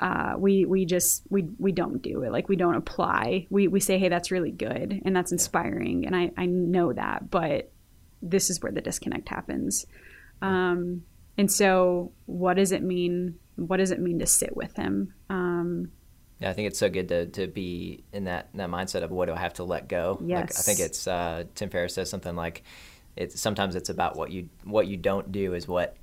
uh, 0.00 0.34
we 0.38 0.64
we 0.64 0.86
just 0.86 1.22
we 1.28 1.42
we 1.58 1.72
don't 1.72 2.02
do 2.02 2.22
it. 2.22 2.32
Like 2.32 2.48
we 2.48 2.56
don't 2.56 2.74
apply. 2.74 3.46
We 3.50 3.68
we 3.68 3.80
say 3.80 3.98
hey 3.98 4.08
that's 4.08 4.30
really 4.30 4.50
good 4.50 5.02
and 5.04 5.14
that's 5.14 5.30
inspiring 5.30 6.06
and 6.06 6.16
i 6.16 6.30
i 6.36 6.46
know 6.46 6.92
that 6.92 7.30
but 7.30 7.70
this 8.22 8.50
is 8.50 8.60
where 8.60 8.72
the 8.72 8.80
disconnect 8.80 9.28
happens. 9.28 9.86
Um, 10.42 11.04
and 11.36 11.50
so 11.50 12.12
what 12.26 12.54
does 12.54 12.72
it 12.72 12.82
mean 12.82 13.38
what 13.56 13.76
does 13.76 13.90
it 13.90 14.00
mean 14.00 14.18
to 14.20 14.26
sit 14.26 14.56
with 14.56 14.74
him? 14.76 15.12
Um, 15.28 15.92
yeah, 16.38 16.48
I 16.48 16.54
think 16.54 16.68
it's 16.68 16.78
so 16.78 16.88
good 16.88 17.08
to, 17.08 17.26
to 17.26 17.46
be 17.46 18.04
in 18.12 18.24
that, 18.24 18.48
that 18.54 18.70
mindset 18.70 19.02
of 19.02 19.10
what 19.10 19.26
do 19.26 19.34
I 19.34 19.38
have 19.38 19.54
to 19.54 19.64
let 19.64 19.88
go. 19.88 20.18
Yes. 20.24 20.40
Like, 20.40 20.58
I 20.58 20.62
think 20.62 20.80
it's 20.80 21.06
uh, 21.06 21.44
Tim 21.54 21.68
Ferriss 21.68 21.94
says 21.94 22.08
something 22.08 22.34
like 22.34 22.62
it's 23.16 23.38
sometimes 23.38 23.74
it's 23.74 23.90
about 23.90 24.16
what 24.16 24.30
you 24.30 24.48
what 24.64 24.86
you 24.86 24.96
don't 24.96 25.30
do 25.30 25.52
is 25.52 25.68
what 25.68 25.96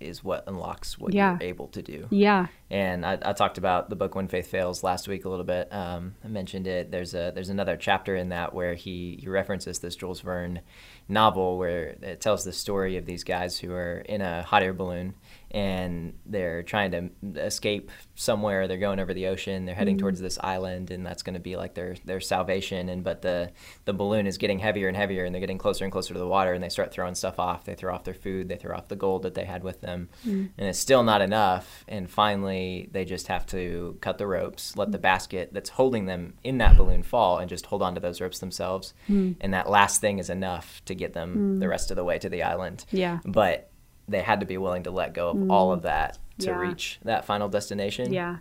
is 0.00 0.22
what 0.22 0.44
unlocks 0.46 0.98
what 0.98 1.12
Yeah. 1.14 1.38
you're 1.40 1.48
able 1.48 1.68
to 1.68 1.82
do. 1.82 2.06
Yeah. 2.10 2.46
And 2.70 3.06
I, 3.06 3.18
I 3.24 3.32
talked 3.32 3.58
about 3.58 3.88
the 3.90 3.96
book 3.96 4.14
When 4.14 4.28
Faith 4.28 4.48
Fails 4.48 4.82
last 4.82 5.08
week 5.08 5.24
a 5.24 5.28
little 5.28 5.44
bit. 5.44 5.72
Um, 5.72 6.14
I 6.24 6.28
mentioned 6.28 6.66
it. 6.66 6.90
There's 6.90 7.14
a 7.14 7.32
there's 7.34 7.48
another 7.48 7.76
chapter 7.76 8.14
in 8.16 8.28
that 8.30 8.52
where 8.54 8.74
he, 8.74 9.18
he 9.20 9.28
references 9.28 9.78
this 9.78 9.96
Jules 9.96 10.20
Verne 10.20 10.60
novel 11.08 11.56
where 11.58 11.96
it 12.02 12.20
tells 12.20 12.44
the 12.44 12.52
story 12.52 12.96
of 12.96 13.06
these 13.06 13.24
guys 13.24 13.58
who 13.58 13.72
are 13.72 13.98
in 14.00 14.20
a 14.20 14.42
hot 14.42 14.62
air 14.62 14.72
balloon 14.74 15.14
and 15.50 16.14
they're 16.26 16.62
trying 16.62 16.90
to 16.90 17.10
escape 17.40 17.90
somewhere. 18.14 18.66
They're 18.66 18.78
going 18.78 18.98
over 18.98 19.14
the 19.14 19.28
ocean. 19.28 19.64
They're 19.64 19.74
heading 19.74 19.96
mm-hmm. 19.96 20.02
towards 20.02 20.20
this 20.20 20.38
island, 20.42 20.90
and 20.90 21.04
that's 21.06 21.22
going 21.22 21.34
to 21.34 21.40
be 21.40 21.56
like 21.56 21.74
their 21.74 21.96
their 22.04 22.20
salvation. 22.20 22.88
And 22.88 23.04
but 23.04 23.22
the 23.22 23.52
the 23.84 23.92
balloon 23.92 24.26
is 24.26 24.38
getting 24.38 24.58
heavier 24.58 24.88
and 24.88 24.96
heavier, 24.96 25.24
and 25.24 25.34
they're 25.34 25.40
getting 25.40 25.58
closer 25.58 25.84
and 25.84 25.92
closer 25.92 26.14
to 26.14 26.18
the 26.18 26.26
water. 26.26 26.52
And 26.52 26.62
they 26.62 26.68
start 26.68 26.92
throwing 26.92 27.14
stuff 27.14 27.38
off. 27.38 27.64
They 27.64 27.74
throw 27.74 27.94
off 27.94 28.04
their 28.04 28.14
food. 28.14 28.48
They 28.48 28.56
throw 28.56 28.76
off 28.76 28.88
the 28.88 28.96
gold 28.96 29.22
that 29.22 29.34
they 29.34 29.44
had 29.44 29.62
with 29.62 29.80
them, 29.80 30.08
mm-hmm. 30.26 30.46
and 30.58 30.68
it's 30.68 30.78
still 30.78 31.02
not 31.02 31.22
enough. 31.22 31.84
And 31.88 32.10
finally, 32.10 32.88
they 32.92 33.04
just 33.04 33.28
have 33.28 33.46
to 33.46 33.96
cut 34.00 34.18
the 34.18 34.26
ropes, 34.26 34.76
let 34.76 34.92
the 34.92 34.98
basket 34.98 35.50
that's 35.52 35.70
holding 35.70 36.06
them 36.06 36.34
in 36.42 36.58
that 36.58 36.76
balloon 36.76 37.02
fall, 37.02 37.38
and 37.38 37.48
just 37.48 37.66
hold 37.66 37.82
on 37.82 37.94
to 37.94 38.00
those 38.00 38.20
ropes 38.20 38.40
themselves. 38.40 38.94
Mm-hmm. 39.08 39.32
And 39.40 39.54
that 39.54 39.70
last 39.70 40.00
thing 40.00 40.18
is 40.18 40.30
enough 40.30 40.84
to 40.86 40.94
get 40.94 41.12
them 41.12 41.58
the 41.60 41.68
rest 41.68 41.90
of 41.90 41.96
the 41.96 42.04
way 42.04 42.18
to 42.18 42.28
the 42.28 42.42
island 42.42 42.84
Yeah. 42.90 43.20
but 43.24 43.70
they 44.08 44.22
had 44.22 44.40
to 44.40 44.46
be 44.46 44.58
willing 44.58 44.84
to 44.84 44.90
let 44.90 45.14
go 45.14 45.30
of 45.30 45.36
mm. 45.36 45.50
all 45.50 45.72
of 45.72 45.82
that 45.82 46.18
to 46.38 46.46
Yeah. 46.46 46.58
reach 46.58 46.98
that 47.04 47.24
final 47.24 47.48
destination. 47.48 48.12
Yeah. 48.12 48.38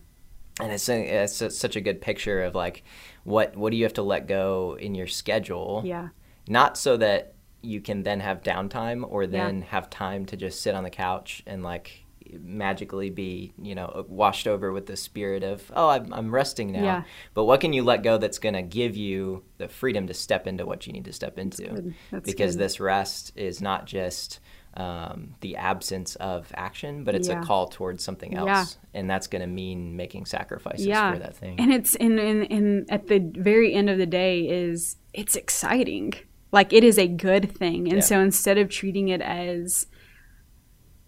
And 0.59 0.71
it's, 0.71 0.87
a, 0.87 1.23
it's 1.23 1.57
such 1.57 1.75
a 1.75 1.81
good 1.81 2.01
picture 2.01 2.43
of 2.43 2.55
like 2.55 2.83
what 3.23 3.57
what 3.57 3.71
do 3.71 3.77
you 3.77 3.83
have 3.83 3.93
to 3.93 4.03
let 4.03 4.27
go 4.27 4.77
in 4.79 4.95
your 4.95 5.07
schedule? 5.07 5.81
Yeah. 5.83 6.09
Not 6.47 6.77
so 6.77 6.97
that 6.97 7.33
you 7.61 7.81
can 7.81 8.03
then 8.03 8.19
have 8.19 8.43
downtime 8.43 9.03
or 9.07 9.23
Yeah. 9.23 9.29
then 9.29 9.61
have 9.63 9.89
time 9.89 10.25
to 10.27 10.37
just 10.37 10.61
sit 10.61 10.75
on 10.75 10.83
the 10.83 10.89
couch 10.89 11.43
and 11.45 11.63
like 11.63 12.05
magically 12.39 13.09
be 13.09 13.53
you 13.61 13.75
know 13.75 14.05
washed 14.09 14.47
over 14.47 14.71
with 14.71 14.87
the 14.87 14.95
spirit 14.97 15.43
of 15.43 15.71
oh 15.75 15.89
I'm, 15.89 16.11
I'm 16.11 16.33
resting 16.33 16.71
now 16.71 16.83
Yeah. 16.83 17.03
but 17.35 17.45
what 17.45 17.61
can 17.61 17.71
you 17.71 17.83
let 17.83 18.01
go 18.01 18.17
that's 18.17 18.39
going 18.39 18.55
to 18.55 18.63
give 18.63 18.95
you 18.97 19.43
the 19.59 19.67
freedom 19.67 20.07
to 20.07 20.13
step 20.13 20.47
into 20.47 20.65
what 20.65 20.87
you 20.87 20.93
need 20.93 21.05
to 21.05 21.13
step 21.13 21.37
into 21.37 21.63
good. 21.63 21.95
That's 22.11 22.25
because 22.25 22.55
good. 22.55 22.63
this 22.63 22.79
rest 22.79 23.31
is 23.35 23.61
not 23.61 23.85
just 23.85 24.39
um, 24.75 25.35
the 25.41 25.55
absence 25.55 26.15
of 26.15 26.51
action, 26.55 27.03
but 27.03 27.15
it's 27.15 27.29
Yeah. 27.29 27.41
a 27.41 27.45
call 27.45 27.67
towards 27.67 28.03
something 28.03 28.35
else, 28.35 28.47
Yeah. 28.47 28.65
and 28.99 29.09
that's 29.09 29.27
going 29.27 29.41
to 29.41 29.47
mean 29.47 29.95
making 29.95 30.25
sacrifices 30.25 30.85
yeah. 30.85 31.13
for 31.13 31.19
that 31.19 31.35
thing. 31.35 31.59
And 31.59 31.71
it's 31.71 31.95
in, 31.95 32.19
in 32.19 32.43
in 32.43 32.85
at 32.89 33.07
the 33.07 33.19
very 33.19 33.73
end 33.73 33.89
of 33.89 33.97
the 33.97 34.05
day 34.05 34.41
is 34.41 34.97
it's 35.13 35.35
exciting. 35.35 36.13
Like 36.51 36.73
it 36.73 36.83
is 36.83 36.97
a 36.97 37.07
good 37.07 37.51
thing. 37.51 37.91
And 37.91 38.03
so 38.03 38.19
instead 38.19 38.57
of 38.57 38.69
treating 38.69 39.07
it 39.09 39.21
as 39.21 39.87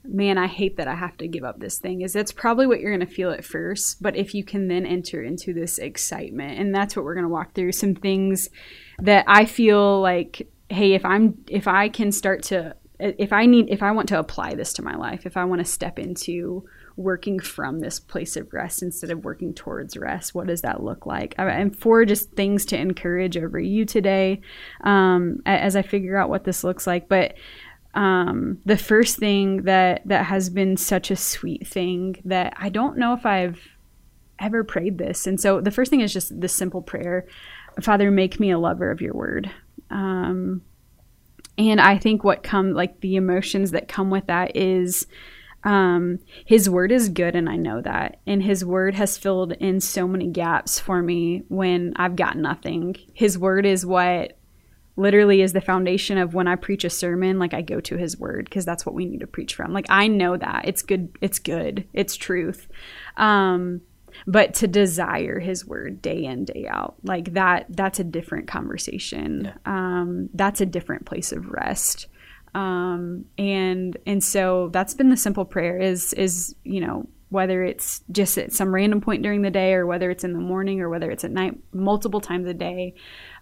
man, 0.09 0.37
I 0.37 0.47
hate 0.47 0.77
that 0.77 0.87
I 0.87 0.95
have 0.95 1.17
to 1.17 1.27
give 1.27 1.43
up 1.43 1.59
this 1.59 1.79
thing, 1.79 2.01
is 2.01 2.13
that's 2.13 2.31
probably 2.31 2.65
what 2.65 2.79
you're 2.79 2.95
going 2.95 3.05
to 3.05 3.13
feel 3.13 3.31
at 3.31 3.43
first. 3.43 4.01
But 4.01 4.15
if 4.15 4.33
you 4.33 4.43
can 4.43 4.69
then 4.69 4.85
enter 4.85 5.21
into 5.21 5.53
this 5.53 5.77
excitement, 5.77 6.57
and 6.59 6.73
that's 6.73 6.95
what 6.95 7.03
we're 7.03 7.13
going 7.13 7.25
to 7.25 7.29
walk 7.29 7.53
through 7.53 7.73
some 7.73 7.93
things 7.93 8.49
that 8.99 9.25
I 9.27 9.43
feel 9.43 9.99
like, 10.01 10.47
hey, 10.69 10.93
if 10.93 11.03
I'm, 11.03 11.43
if 11.49 11.67
I 11.67 11.89
can 11.89 12.13
start 12.13 12.43
to, 12.43 12.75
if 12.99 13.31
I 13.31 13.45
need, 13.45 13.69
if 13.69 13.83
I 13.83 13.91
want 13.91 14.09
to 14.09 14.19
apply 14.19 14.55
this 14.55 14.73
to 14.73 14.81
my 14.81 14.95
life, 14.95 15.25
if 15.25 15.37
I 15.37 15.45
want 15.45 15.59
to 15.59 15.65
step 15.65 15.99
into 15.99 16.67
working 16.95 17.39
from 17.39 17.79
this 17.79 17.99
place 17.99 18.35
of 18.35 18.51
rest 18.51 18.81
instead 18.81 19.11
of 19.11 19.23
working 19.23 19.53
towards 19.53 19.95
rest, 19.95 20.33
what 20.33 20.47
does 20.47 20.61
that 20.61 20.83
look 20.83 21.05
like? 21.05 21.35
And 21.37 21.77
four 21.77 22.05
just 22.05 22.31
things 22.31 22.65
to 22.65 22.77
encourage 22.77 23.37
over 23.37 23.59
you 23.59 23.85
today 23.85 24.41
um, 24.81 25.41
as 25.45 25.75
I 25.75 25.83
figure 25.83 26.17
out 26.17 26.29
what 26.29 26.43
this 26.43 26.63
looks 26.63 26.87
like. 26.87 27.07
But 27.07 27.35
um, 27.93 28.59
the 28.65 28.77
first 28.77 29.17
thing 29.17 29.63
that 29.63 30.01
that 30.05 30.25
has 30.25 30.49
been 30.49 30.77
such 30.77 31.09
a 31.09 31.15
sweet 31.15 31.67
thing 31.67 32.21
that 32.25 32.53
I 32.57 32.69
don't 32.69 32.97
know 32.97 33.13
if 33.13 33.25
I've 33.25 33.59
ever 34.39 34.63
prayed 34.63 34.99
this, 34.99 35.25
and 35.25 35.39
so 35.39 35.61
the 35.61 35.71
first 35.71 35.89
thing 35.89 36.01
is 36.01 36.13
just 36.13 36.39
this 36.39 36.53
simple 36.53 36.81
prayer: 36.81 37.25
Father, 37.81 38.11
make 38.11 38.39
me 38.39 38.51
a 38.51 38.59
lover 38.59 38.91
of 38.91 39.01
Your 39.01 39.13
Word. 39.13 39.49
Um, 39.89 40.61
and 41.57 41.81
I 41.81 41.97
think 41.97 42.23
what 42.23 42.43
come 42.43 42.73
like 42.73 43.01
the 43.01 43.15
emotions 43.15 43.71
that 43.71 43.87
come 43.87 44.09
with 44.09 44.27
that 44.27 44.55
is 44.55 45.07
um, 45.63 46.19
his 46.45 46.69
word 46.69 46.91
is 46.91 47.09
good 47.09 47.35
and 47.35 47.49
i 47.49 47.55
know 47.55 47.81
that. 47.81 48.19
And 48.27 48.43
his 48.43 48.63
word 48.63 48.95
has 48.95 49.17
filled 49.17 49.53
in 49.53 49.81
so 49.81 50.07
many 50.07 50.27
gaps 50.27 50.79
for 50.79 51.01
me 51.01 51.43
when 51.49 51.93
i've 51.95 52.15
got 52.15 52.37
nothing. 52.37 52.95
His 53.13 53.37
word 53.37 53.65
is 53.65 53.85
what 53.85 54.37
literally 54.95 55.41
is 55.41 55.53
the 55.53 55.61
foundation 55.61 56.17
of 56.17 56.33
when 56.33 56.47
i 56.47 56.55
preach 56.55 56.83
a 56.83 56.89
sermon 56.89 57.37
like 57.37 57.53
i 57.53 57.61
go 57.61 57.79
to 57.79 57.97
his 57.97 58.17
word 58.17 58.45
because 58.45 58.65
that's 58.65 58.83
what 58.83 58.95
we 58.95 59.05
need 59.05 59.19
to 59.19 59.27
preach 59.27 59.55
from. 59.55 59.73
Like 59.73 59.87
i 59.89 60.07
know 60.07 60.37
that. 60.37 60.65
It's 60.65 60.83
good 60.83 61.09
it's 61.21 61.39
good. 61.39 61.87
It's 61.91 62.15
truth. 62.15 62.67
Um, 63.17 63.81
but 64.25 64.53
to 64.55 64.67
desire 64.67 65.39
his 65.39 65.65
word 65.65 66.01
day 66.01 66.25
in 66.25 66.45
day 66.45 66.67
out. 66.69 66.95
Like 67.03 67.33
that 67.33 67.65
that's 67.69 67.99
a 67.99 68.03
different 68.03 68.47
conversation. 68.47 69.53
Um, 69.65 70.29
that's 70.33 70.61
a 70.61 70.65
different 70.65 71.05
place 71.05 71.31
of 71.31 71.49
rest. 71.49 72.07
Um, 72.55 73.25
and 73.37 73.97
and 74.05 74.23
so 74.23 74.69
that's 74.71 74.93
been 74.93 75.09
the 75.09 75.17
simple 75.17 75.45
prayer 75.45 75.77
is 75.77 76.13
is 76.13 76.55
you 76.63 76.81
know 76.81 77.07
whether 77.29 77.61
it's 77.61 78.01
just 78.09 78.37
at 78.37 78.53
some 78.53 78.73
random 78.73 79.01
point 79.01 79.21
during 79.21 79.41
the 79.41 79.51
day 79.51 79.73
or 79.73 79.85
whether 79.85 80.09
it's 80.09 80.23
in 80.23 80.31
the 80.31 80.39
morning 80.39 80.79
or 80.79 80.89
whether 80.89 81.11
it's 81.11 81.25
at 81.25 81.31
night 81.31 81.59
multiple 81.73 82.21
times 82.21 82.47
a 82.47 82.53
day 82.53 82.95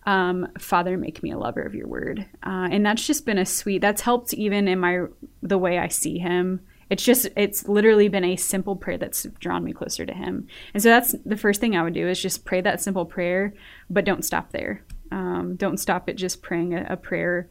um, 0.08 0.48
father 0.58 0.98
make 0.98 1.22
me 1.22 1.32
a 1.32 1.38
lover 1.38 1.62
of 1.62 1.76
your 1.76 1.88
word. 1.88 2.26
Uh, 2.44 2.68
and 2.72 2.86
that's 2.86 3.06
just 3.06 3.26
been 3.26 3.38
a 3.38 3.46
sweet 3.46 3.82
that's 3.82 4.02
helped 4.02 4.34
even 4.34 4.68
in 4.68 4.80
my 4.80 5.06
the 5.42 5.58
way 5.58 5.78
i 5.78 5.88
see 5.88 6.18
him 6.18 6.62
it's 6.90 7.04
just 7.04 7.28
it's 7.36 7.68
literally 7.68 8.08
been 8.08 8.24
a 8.24 8.36
simple 8.36 8.76
prayer 8.76 8.98
that's 8.98 9.24
drawn 9.40 9.64
me 9.64 9.74
closer 9.74 10.06
to 10.06 10.14
him. 10.14 10.48
And 10.74 10.84
so 10.84 10.90
that's 10.90 11.16
the 11.26 11.38
first 11.38 11.60
thing 11.60 11.76
i 11.76 11.84
would 11.84 11.94
do 11.94 12.08
is 12.08 12.22
just 12.22 12.46
pray 12.46 12.62
that 12.62 12.82
simple 12.82 13.06
prayer 13.06 13.54
but 13.90 14.06
don't 14.06 14.24
stop 14.24 14.52
there. 14.52 14.84
Um, 15.12 15.56
don't 15.56 15.78
stop 15.78 16.10
at 16.10 16.16
just 16.16 16.42
praying 16.42 16.74
a, 16.74 16.86
a 16.90 16.98
prayer 16.98 17.50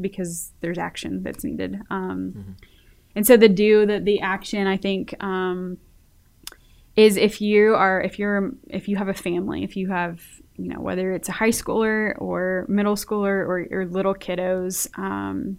because 0.00 0.52
there's 0.60 0.78
action 0.78 1.22
that's 1.22 1.44
needed. 1.44 1.80
Um, 1.90 2.56
And 3.16 3.26
so 3.26 3.36
the 3.36 3.48
do 3.48 3.86
the 3.86 4.00
the 4.00 4.20
action 4.20 4.66
I 4.66 4.76
think 4.76 5.14
um, 5.22 5.78
is 6.94 7.16
if 7.16 7.40
you 7.40 7.74
are 7.74 8.00
if 8.02 8.18
you're 8.18 8.52
if 8.68 8.88
you 8.88 8.96
have 8.96 9.08
a 9.08 9.14
family 9.14 9.64
if 9.64 9.76
you 9.76 9.88
have 9.88 10.20
you 10.56 10.68
know 10.68 10.80
whether 10.80 11.12
it's 11.12 11.28
a 11.28 11.32
high 11.32 11.50
schooler 11.50 12.14
or 12.20 12.66
middle 12.68 12.96
schooler 12.96 13.46
or, 13.46 13.66
or 13.70 13.86
little 13.86 14.14
kiddos 14.14 14.88
um, 14.98 15.58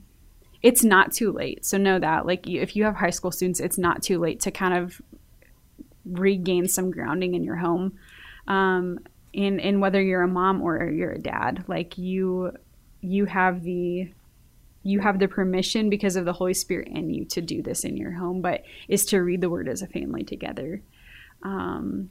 it's 0.61 0.83
not 0.83 1.11
too 1.11 1.31
late 1.31 1.65
so 1.65 1.77
know 1.77 1.99
that 1.99 2.25
like 2.25 2.47
if 2.47 2.75
you 2.75 2.83
have 2.83 2.95
high 2.95 3.09
school 3.09 3.31
students 3.31 3.59
it's 3.59 3.77
not 3.77 4.01
too 4.03 4.19
late 4.19 4.39
to 4.39 4.51
kind 4.51 4.73
of 4.73 5.01
regain 6.05 6.67
some 6.67 6.91
grounding 6.91 7.35
in 7.35 7.43
your 7.43 7.57
home 7.57 7.93
um, 8.47 8.99
and 9.33 9.61
and 9.61 9.79
whether 9.81 10.01
you're 10.01 10.23
a 10.23 10.27
mom 10.27 10.61
or 10.61 10.89
you're 10.89 11.11
a 11.11 11.19
dad 11.19 11.63
like 11.67 11.97
you 11.97 12.51
you 13.01 13.25
have 13.25 13.63
the 13.63 14.11
you 14.83 14.99
have 14.99 15.19
the 15.19 15.27
permission 15.27 15.89
because 15.89 16.15
of 16.15 16.25
the 16.25 16.33
Holy 16.33 16.53
Spirit 16.53 16.87
in 16.87 17.09
you 17.09 17.25
to 17.25 17.41
do 17.41 17.61
this 17.61 17.83
in 17.83 17.97
your 17.97 18.11
home, 18.11 18.41
but 18.41 18.63
is 18.87 19.05
to 19.07 19.19
read 19.19 19.41
the 19.41 19.49
Word 19.49 19.67
as 19.67 19.81
a 19.81 19.87
family 19.87 20.23
together. 20.23 20.81
Um, 21.43 22.09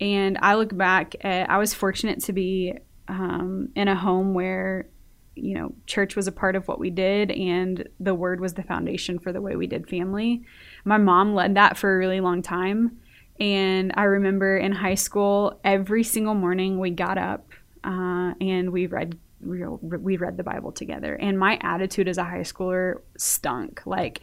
and 0.00 0.38
I 0.40 0.54
look 0.54 0.76
back 0.76 1.14
at, 1.20 1.50
I 1.50 1.58
was 1.58 1.74
fortunate 1.74 2.22
to 2.24 2.32
be 2.32 2.74
um, 3.08 3.70
in 3.74 3.88
a 3.88 3.94
home 3.94 4.34
where, 4.34 4.88
you 5.36 5.54
know, 5.54 5.72
church 5.86 6.16
was 6.16 6.26
a 6.26 6.32
part 6.32 6.56
of 6.56 6.66
what 6.66 6.78
we 6.78 6.90
did 6.90 7.30
and 7.30 7.88
the 8.00 8.14
Word 8.14 8.40
was 8.40 8.54
the 8.54 8.62
foundation 8.62 9.18
for 9.18 9.32
the 9.32 9.40
way 9.40 9.54
we 9.54 9.66
did 9.66 9.88
family. 9.88 10.42
My 10.84 10.98
mom 10.98 11.34
led 11.34 11.54
that 11.54 11.76
for 11.76 11.94
a 11.94 11.98
really 11.98 12.20
long 12.20 12.42
time. 12.42 12.98
And 13.38 13.92
I 13.96 14.04
remember 14.04 14.56
in 14.56 14.72
high 14.72 14.94
school, 14.94 15.60
every 15.62 16.02
single 16.02 16.34
morning 16.34 16.78
we 16.78 16.90
got 16.90 17.18
up 17.18 17.50
uh, 17.84 18.32
and 18.40 18.72
we 18.72 18.86
read 18.86 19.18
we 19.40 20.16
read 20.16 20.38
the 20.38 20.42
Bible 20.42 20.72
together. 20.72 21.14
And 21.14 21.38
my 21.38 21.58
attitude 21.60 22.08
as 22.08 22.18
a 22.18 22.24
high 22.24 22.40
schooler 22.40 23.00
stunk. 23.18 23.82
Like 23.84 24.22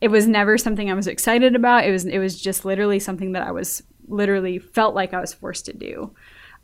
it 0.00 0.08
was 0.08 0.26
never 0.26 0.56
something 0.58 0.90
I 0.90 0.94
was 0.94 1.06
excited 1.06 1.54
about. 1.54 1.84
It 1.84 1.92
was 1.92 2.06
it 2.06 2.18
was 2.18 2.40
just 2.40 2.64
literally 2.64 2.98
something 2.98 3.32
that 3.32 3.46
I 3.46 3.50
was 3.50 3.82
literally 4.08 4.58
felt 4.58 4.94
like 4.94 5.12
I 5.12 5.20
was 5.20 5.34
forced 5.34 5.66
to 5.66 5.72
do. 5.74 6.14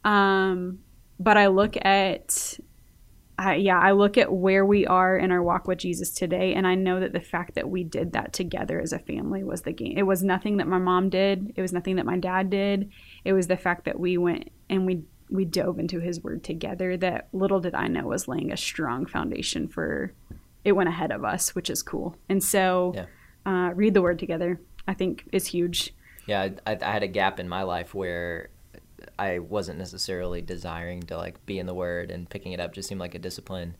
Um, 0.04 0.80
but 1.20 1.36
I 1.36 1.48
look 1.48 1.76
at 1.84 2.58
I, 3.42 3.54
yeah, 3.56 3.78
I 3.78 3.92
look 3.92 4.16
at 4.16 4.32
where 4.32 4.64
we 4.64 4.86
are 4.86 5.16
in 5.16 5.32
our 5.32 5.42
walk 5.42 5.66
with 5.66 5.78
Jesus 5.78 6.10
today, 6.10 6.54
and 6.54 6.66
I 6.66 6.74
know 6.74 7.00
that 7.00 7.12
the 7.12 7.20
fact 7.20 7.54
that 7.56 7.68
we 7.68 7.82
did 7.82 8.12
that 8.12 8.32
together 8.32 8.80
as 8.80 8.92
a 8.92 8.98
family 8.98 9.42
was 9.42 9.62
the 9.62 9.72
game. 9.72 9.94
It 9.96 10.04
was 10.04 10.22
nothing 10.22 10.58
that 10.58 10.68
my 10.68 10.78
mom 10.78 11.08
did. 11.08 11.52
It 11.56 11.62
was 11.62 11.72
nothing 11.72 11.96
that 11.96 12.06
my 12.06 12.16
dad 12.18 12.50
did. 12.50 12.90
It 13.24 13.32
was 13.32 13.48
the 13.48 13.56
fact 13.56 13.84
that 13.86 13.98
we 13.98 14.16
went 14.18 14.50
and 14.70 14.86
we 14.86 15.02
we 15.30 15.44
dove 15.46 15.78
into 15.78 15.98
His 15.98 16.22
Word 16.22 16.44
together. 16.44 16.96
That 16.96 17.28
little 17.32 17.58
did 17.58 17.74
I 17.74 17.88
know 17.88 18.06
was 18.06 18.28
laying 18.28 18.52
a 18.52 18.56
strong 18.56 19.06
foundation 19.06 19.66
for. 19.66 20.12
It 20.64 20.72
went 20.72 20.88
ahead 20.90 21.10
of 21.10 21.24
us, 21.24 21.54
which 21.56 21.68
is 21.70 21.82
cool. 21.82 22.16
And 22.28 22.44
so, 22.44 22.92
Yeah. 22.94 23.06
uh, 23.44 23.72
read 23.74 23.94
the 23.94 24.02
Word 24.02 24.18
together. 24.20 24.60
I 24.86 24.94
think 24.94 25.28
is 25.32 25.46
huge. 25.48 25.92
Yeah, 26.26 26.50
I, 26.66 26.78
I 26.80 26.92
had 26.92 27.02
a 27.02 27.08
gap 27.08 27.40
in 27.40 27.48
my 27.48 27.62
life 27.64 27.94
where 27.94 28.50
I 29.18 29.38
wasn't 29.38 29.78
necessarily 29.78 30.40
desiring 30.42 31.02
to 31.04 31.16
like 31.16 31.44
be 31.46 31.58
in 31.58 31.66
the 31.66 31.74
Word 31.74 32.10
and 32.10 32.28
picking 32.28 32.52
it 32.52 32.60
up 32.60 32.72
just 32.72 32.88
seemed 32.88 33.00
like 33.00 33.14
a 33.14 33.18
discipline. 33.18 33.76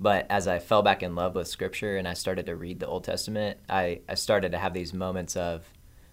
But 0.00 0.26
as 0.28 0.48
I 0.48 0.58
fell 0.58 0.82
back 0.82 1.02
in 1.02 1.14
love 1.14 1.34
with 1.34 1.46
Scripture 1.48 1.96
and 1.96 2.08
I 2.08 2.14
started 2.14 2.46
to 2.46 2.56
read 2.56 2.80
the 2.80 2.86
Old 2.86 3.04
Testament, 3.04 3.58
I, 3.68 4.00
I 4.08 4.14
started 4.14 4.52
to 4.52 4.58
have 4.58 4.74
these 4.74 4.92
moments 4.92 5.36
of, 5.36 5.62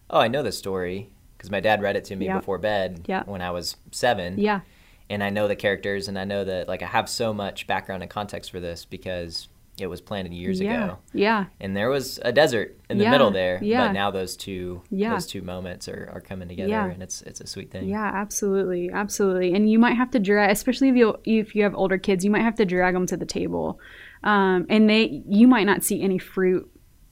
oh, 0.09 0.19
I 0.19 0.27
know 0.27 0.43
this 0.43 0.57
story 0.57 1.09
because 1.37 1.49
my 1.49 1.59
dad 1.59 1.81
read 1.81 1.95
it 1.95 2.05
to 2.05 2.15
me 2.15 2.27
Yep. 2.27 2.39
before 2.41 2.57
bed 2.59 3.05
Yep. 3.07 3.27
when 3.27 3.41
I 3.41 3.49
was 3.51 3.77
seven. 3.91 4.37
Yeah. 4.39 4.61
And 5.09 5.23
I 5.23 5.29
know 5.31 5.47
the 5.47 5.55
characters 5.55 6.07
and 6.07 6.17
I 6.17 6.23
know 6.23 6.43
that 6.45 6.67
like 6.67 6.83
I 6.83 6.87
have 6.87 7.09
so 7.09 7.33
much 7.33 7.65
background 7.67 8.03
and 8.03 8.09
context 8.09 8.51
for 8.51 8.59
this 8.59 8.85
because 8.85 9.47
it 9.79 9.87
was 9.87 10.01
planted 10.01 10.33
years 10.33 10.59
yeah. 10.59 10.83
ago. 10.85 10.97
Yeah. 11.13 11.45
And 11.59 11.75
there 11.75 11.89
was 11.89 12.19
a 12.23 12.31
desert 12.31 12.77
in 12.89 12.97
the 12.97 13.05
Yeah, 13.05 13.11
middle 13.11 13.31
there. 13.31 13.59
yeah. 13.63 13.87
But 13.87 13.93
now 13.93 14.11
those 14.11 14.35
two 14.35 14.81
Yeah. 14.91 15.13
those 15.13 15.25
two 15.25 15.41
moments 15.41 15.87
are, 15.87 16.09
are 16.13 16.21
coming 16.21 16.47
together 16.49 16.69
Yeah. 16.69 16.87
and 16.89 17.01
it's 17.01 17.21
it's 17.23 17.41
a 17.41 17.47
sweet 17.47 17.71
thing. 17.71 17.87
Yeah, 17.89 18.11
absolutely, 18.13 18.89
absolutely. 18.91 19.53
And 19.53 19.69
you 19.71 19.79
might 19.79 19.95
have 19.95 20.11
to 20.11 20.19
drag, 20.19 20.51
especially 20.51 20.89
if 20.89 20.95
you 20.95 21.15
if 21.23 21.55
you 21.55 21.63
have 21.63 21.73
older 21.73 21.97
kids, 21.97 22.23
you 22.25 22.31
might 22.31 22.43
have 22.43 22.55
to 22.55 22.65
drag 22.65 22.93
them 22.93 23.05
to 23.07 23.17
the 23.17 23.25
table, 23.25 23.79
um, 24.23 24.65
and 24.69 24.89
they 24.89 25.23
you 25.27 25.47
might 25.47 25.65
not 25.65 25.83
see 25.83 26.01
any 26.01 26.17
fruit 26.19 26.69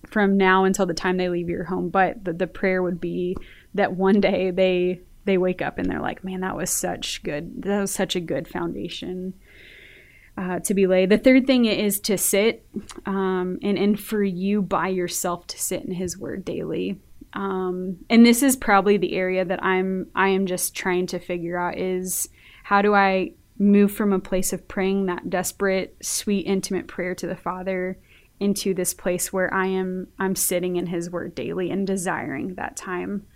from 0.08 0.38
now 0.38 0.64
until 0.64 0.86
the 0.86 0.94
time 0.94 1.18
they 1.18 1.30
leave 1.30 1.50
your 1.50 1.64
home. 1.66 1.90
But 1.90 2.24
the, 2.26 2.34
the 2.34 2.48
prayer 2.48 2.82
would 2.84 3.00
be 3.02 3.36
that 3.74 3.96
one 3.96 4.20
day 4.22 4.52
they 4.52 5.02
they 5.26 5.38
wake 5.38 5.62
up 5.62 5.78
and 5.78 5.90
they're 5.90 6.02
like, 6.02 6.24
man, 6.24 6.42
that 6.42 6.56
was 6.56 6.70
such 6.70 7.24
good. 7.24 7.62
That 7.64 7.82
was 7.82 7.92
such 7.92 8.16
a 8.16 8.20
good 8.20 8.48
foundation. 8.48 9.34
Uh, 10.40 10.58
to 10.60 10.74
be 10.74 10.88
laid. 10.88 11.10
The 11.10 11.18
third 11.18 11.46
thing 11.46 11.66
is 11.66 12.00
to 12.02 12.18
sit, 12.18 12.66
um, 13.06 13.60
and 13.62 13.78
and 13.78 14.00
for 14.00 14.24
you 14.24 14.62
by 14.62 14.88
yourself 14.88 15.46
to 15.48 15.60
sit 15.60 15.84
in 15.84 15.92
His 15.92 16.18
Word 16.18 16.46
daily 16.46 16.98
um, 17.34 17.98
and 18.10 18.26
this 18.26 18.42
is 18.42 18.56
probably 18.56 18.98
the 18.98 19.16
area 19.16 19.46
that 19.46 19.64
I'm 19.64 20.08
I 20.16 20.30
am 20.30 20.46
just 20.46 20.76
trying 20.76 21.08
to 21.08 21.20
figure 21.20 21.58
out 21.58 21.78
is 21.78 22.30
how 22.64 22.82
do 22.82 22.94
I 22.96 23.34
move 23.58 23.92
from 23.92 24.14
a 24.14 24.20
place 24.20 24.54
of 24.54 24.68
praying 24.68 25.08
that 25.08 25.30
desperate, 25.30 25.98
sweet, 26.02 26.46
intimate 26.46 26.88
prayer 26.88 27.14
to 27.16 27.28
the 27.28 27.36
Father 27.36 27.98
into 28.40 28.74
this 28.74 28.94
place 28.94 29.34
where 29.34 29.54
I 29.54 29.68
am 29.68 30.08
I'm 30.18 30.36
sitting 30.36 30.78
in 30.78 30.88
His 30.88 31.10
Word 31.10 31.36
daily 31.36 31.70
and 31.70 31.86
desiring 31.86 32.56
that 32.56 32.76
time. 32.76 33.28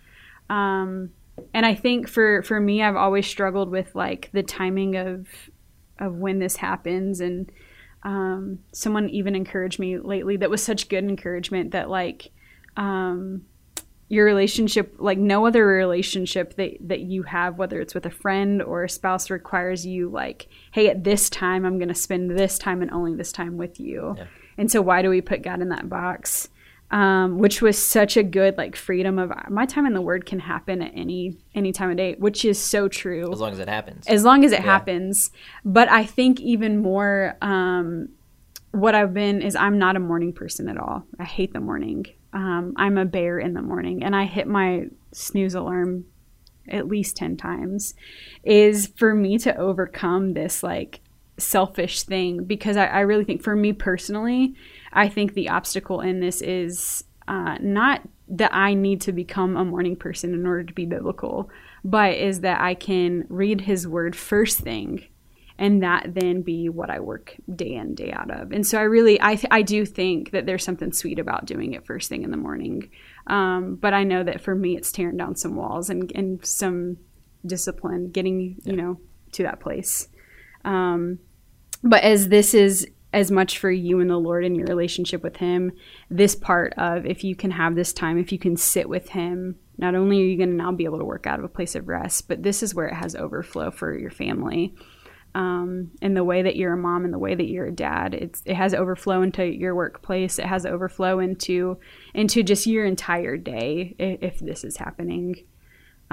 Um, 0.50 1.12
and 1.54 1.66
I 1.66 1.76
think 1.76 2.08
for 2.08 2.42
for 2.44 2.60
me, 2.60 2.82
I've 2.82 2.96
always 2.96 3.28
struggled 3.28 3.70
with 3.70 3.94
like 3.94 4.30
the 4.34 4.44
timing 4.44 4.96
of 4.96 5.28
of 6.00 6.16
when 6.16 6.40
this 6.40 6.58
happens. 6.58 7.20
And 7.20 7.52
um, 8.04 8.60
someone 8.72 9.10
even 9.10 9.36
encouraged 9.36 9.80
me 9.80 9.98
lately 9.98 10.38
that 10.38 10.50
was 10.50 10.64
such 10.64 10.90
good 10.90 11.04
encouragement 11.04 11.72
that 11.72 11.90
like 11.90 12.32
um, 12.76 13.44
your 14.10 14.26
relationship 14.26 14.96
like 15.00 15.18
no 15.18 15.46
other 15.46 15.66
relationship 15.66 16.56
that, 16.56 16.78
that 16.82 17.00
you 17.00 17.24
have 17.24 17.58
whether 17.58 17.80
it's 17.80 17.96
with 17.96 18.06
a 18.06 18.12
friend 18.12 18.62
or 18.62 18.84
a 18.84 18.90
spouse 18.90 19.30
requires 19.30 19.86
you 19.86 20.10
like 20.10 20.48
hey 20.72 20.88
at 20.90 21.04
this 21.04 21.30
time 21.30 21.66
i'm 21.66 21.78
going 21.78 21.88
to 21.88 21.96
spend 21.96 22.30
this 22.30 22.60
time 22.60 22.82
and 22.82 22.92
only 22.92 23.16
this 23.16 23.32
time 23.32 23.58
with 23.58 23.80
you. 23.80 24.14
Yeah. 24.18 24.26
and 24.58 24.70
so 24.70 24.82
why 24.82 25.02
do 25.02 25.10
we 25.10 25.22
put 25.22 25.42
god 25.42 25.62
in 25.62 25.70
that 25.70 25.90
box 25.90 26.50
um, 26.94 27.40
which 27.40 27.60
was 27.62 27.78
such 27.78 28.16
a 28.18 28.24
good 28.24 28.56
like 28.58 28.76
freedom 28.76 29.18
of 29.18 29.32
my 29.50 29.66
time 29.66 29.86
in 29.88 29.94
the 29.94 30.02
word 30.02 30.26
can 30.26 30.40
happen 30.40 30.82
at 30.82 30.92
any 30.96 31.36
any 31.56 31.72
time 31.74 31.90
of 31.90 31.98
day 31.98 32.16
which 32.20 32.46
is 32.46 32.60
so 32.60 32.88
true 32.88 33.32
As 33.32 33.40
long 33.42 33.52
as 33.52 33.60
it 33.60 33.68
happens. 33.68 34.06
as 34.08 34.24
long 34.24 34.46
as 34.46 34.52
it 34.52 34.60
Yeah. 34.60 34.66
happens. 34.74 35.32
But 35.66 35.90
I 35.90 36.04
think 36.06 36.40
even 36.40 36.78
more, 36.78 37.36
um, 37.42 38.10
what 38.72 38.94
I've 38.96 39.14
been 39.14 39.42
is 39.42 39.56
I'm 39.56 39.78
not 39.80 39.96
a 39.96 40.00
morning 40.00 40.34
person 40.34 40.70
at 40.70 40.78
all. 40.78 41.04
I 41.20 41.24
hate 41.26 41.52
the 41.54 41.60
morning. 41.60 42.06
Um, 42.32 42.74
I'm 42.78 42.98
a 42.98 43.06
bear 43.06 43.38
in 43.40 43.54
the 43.54 43.62
morning, 43.62 44.04
and 44.04 44.16
I 44.16 44.26
hit 44.26 44.48
my 44.48 44.88
snooze 45.12 45.54
alarm 45.56 46.06
at 46.70 46.88
least 46.88 47.18
10 47.18 47.38
times 47.38 47.94
is 48.44 48.88
for 48.96 49.14
me 49.14 49.38
to 49.40 49.56
overcome 49.58 50.34
this 50.34 50.64
like 50.64 51.02
selfish 51.38 52.04
thing 52.04 52.44
because 52.46 52.78
I, 52.78 52.86
I 52.86 53.00
really 53.02 53.26
think 53.26 53.42
for 53.44 53.56
me 53.56 53.74
personally 53.74 54.54
i 54.94 55.08
think 55.08 55.34
the 55.34 55.50
obstacle 55.50 56.02
in 56.02 56.20
this 56.20 56.42
is 56.42 57.04
uh, 57.28 57.58
not 57.62 58.02
that 58.28 58.54
i 58.54 58.74
need 58.74 59.02
to 59.02 59.12
become 59.12 59.58
a 59.58 59.66
morning 59.66 59.96
person 59.96 60.34
in 60.34 60.46
order 60.46 60.64
to 60.64 60.74
be 60.74 60.86
biblical 60.86 61.50
but 61.84 62.14
is 62.16 62.42
that 62.42 62.62
i 62.62 62.74
can 62.74 63.26
read 63.30 63.62
his 63.62 63.88
word 63.88 64.16
first 64.16 64.60
thing 64.60 65.04
and 65.58 65.84
that 65.84 66.14
then 66.14 66.42
be 66.42 66.68
what 66.70 66.90
i 66.90 67.00
work 67.00 67.36
day 67.56 67.74
in 67.74 67.94
day 67.96 68.12
out 68.12 68.32
of. 68.32 68.52
And 68.52 68.66
so 68.66 68.80
i 68.80 68.84
really 68.84 69.22
i, 69.22 69.36
th- 69.36 69.52
I 69.52 69.62
do 69.62 69.86
think 69.86 70.32
that 70.32 70.46
there's 70.46 70.64
something 70.64 70.92
sweet 70.92 71.20
about 71.20 71.46
doing 71.46 71.74
it 71.74 71.86
first 71.86 72.10
thing 72.10 72.24
in 72.24 72.32
the 72.32 72.38
morning. 72.38 72.90
Um, 73.28 73.76
but 73.76 73.94
i 73.94 74.04
know 74.04 74.24
that 74.24 74.42
for 74.42 74.56
me 74.56 74.76
it's 74.76 74.92
tearing 74.92 75.18
down 75.18 75.36
some 75.36 75.56
walls 75.56 75.90
and, 75.90 76.12
and 76.16 76.44
some 76.46 76.98
discipline 77.46 78.12
getting 78.12 78.58
you 78.64 78.76
know 78.76 79.00
to 79.34 79.44
that 79.44 79.60
place. 79.60 80.08
Um, 80.66 81.20
but 81.84 82.04
as 82.04 82.30
this 82.30 82.54
is 82.54 82.88
as 83.14 83.32
much 83.32 83.60
for 83.60 83.72
you 83.72 84.00
and 84.00 84.10
the 84.10 84.18
Lord 84.18 84.44
and 84.44 84.58
your 84.58 84.66
relationship 84.66 85.24
with 85.24 85.38
Him, 85.38 85.72
this 86.10 86.36
part 86.36 86.74
of 86.78 87.06
if 87.06 87.24
you 87.24 87.36
can 87.36 87.52
have 87.52 87.76
this 87.76 87.94
time, 87.94 88.18
if 88.18 88.32
you 88.32 88.40
can 88.40 88.58
sit 88.58 88.90
with 88.90 89.10
Him, 89.10 89.56
not 89.78 89.96
only 89.96 90.22
are 90.22 90.26
you 90.26 90.38
going 90.38 90.50
to 90.50 90.56
now 90.56 90.72
be 90.72 90.86
able 90.86 91.00
to 91.00 91.06
work 91.06 91.28
out 91.28 91.40
of 91.40 91.46
a 91.46 91.50
place 91.50 91.76
of 91.76 91.88
rest, 91.88 92.28
but 92.28 92.44
this 92.44 92.64
is 92.64 92.76
where 92.76 92.88
it 92.88 92.96
has 92.96 93.16
overflow 93.16 93.72
for 93.72 93.98
your 93.98 94.12
family. 94.12 94.76
Um, 95.36 95.92
and 96.02 96.16
the 96.16 96.24
way 96.24 96.44
that 96.44 96.56
you're 96.56 96.74
a 96.74 96.78
mom 96.78 97.06
and 97.06 97.14
the 97.14 97.20
way 97.20 97.34
that 97.34 97.48
you're 97.48 97.66
a 97.66 97.72
dad, 97.72 98.14
it's 98.14 98.44
it 98.46 98.56
has 98.56 98.74
overflow 98.74 99.24
into 99.24 99.44
your 99.46 99.74
workplace. 99.74 100.38
It 100.38 100.46
has 100.46 100.66
overflow 100.66 101.20
into 101.20 101.80
into 102.14 102.44
just 102.44 102.68
your 102.68 102.86
entire 102.86 103.38
day 103.38 103.96
if, 103.98 104.22
if 104.22 104.40
this 104.40 104.64
is 104.64 104.78
happening. 104.78 105.46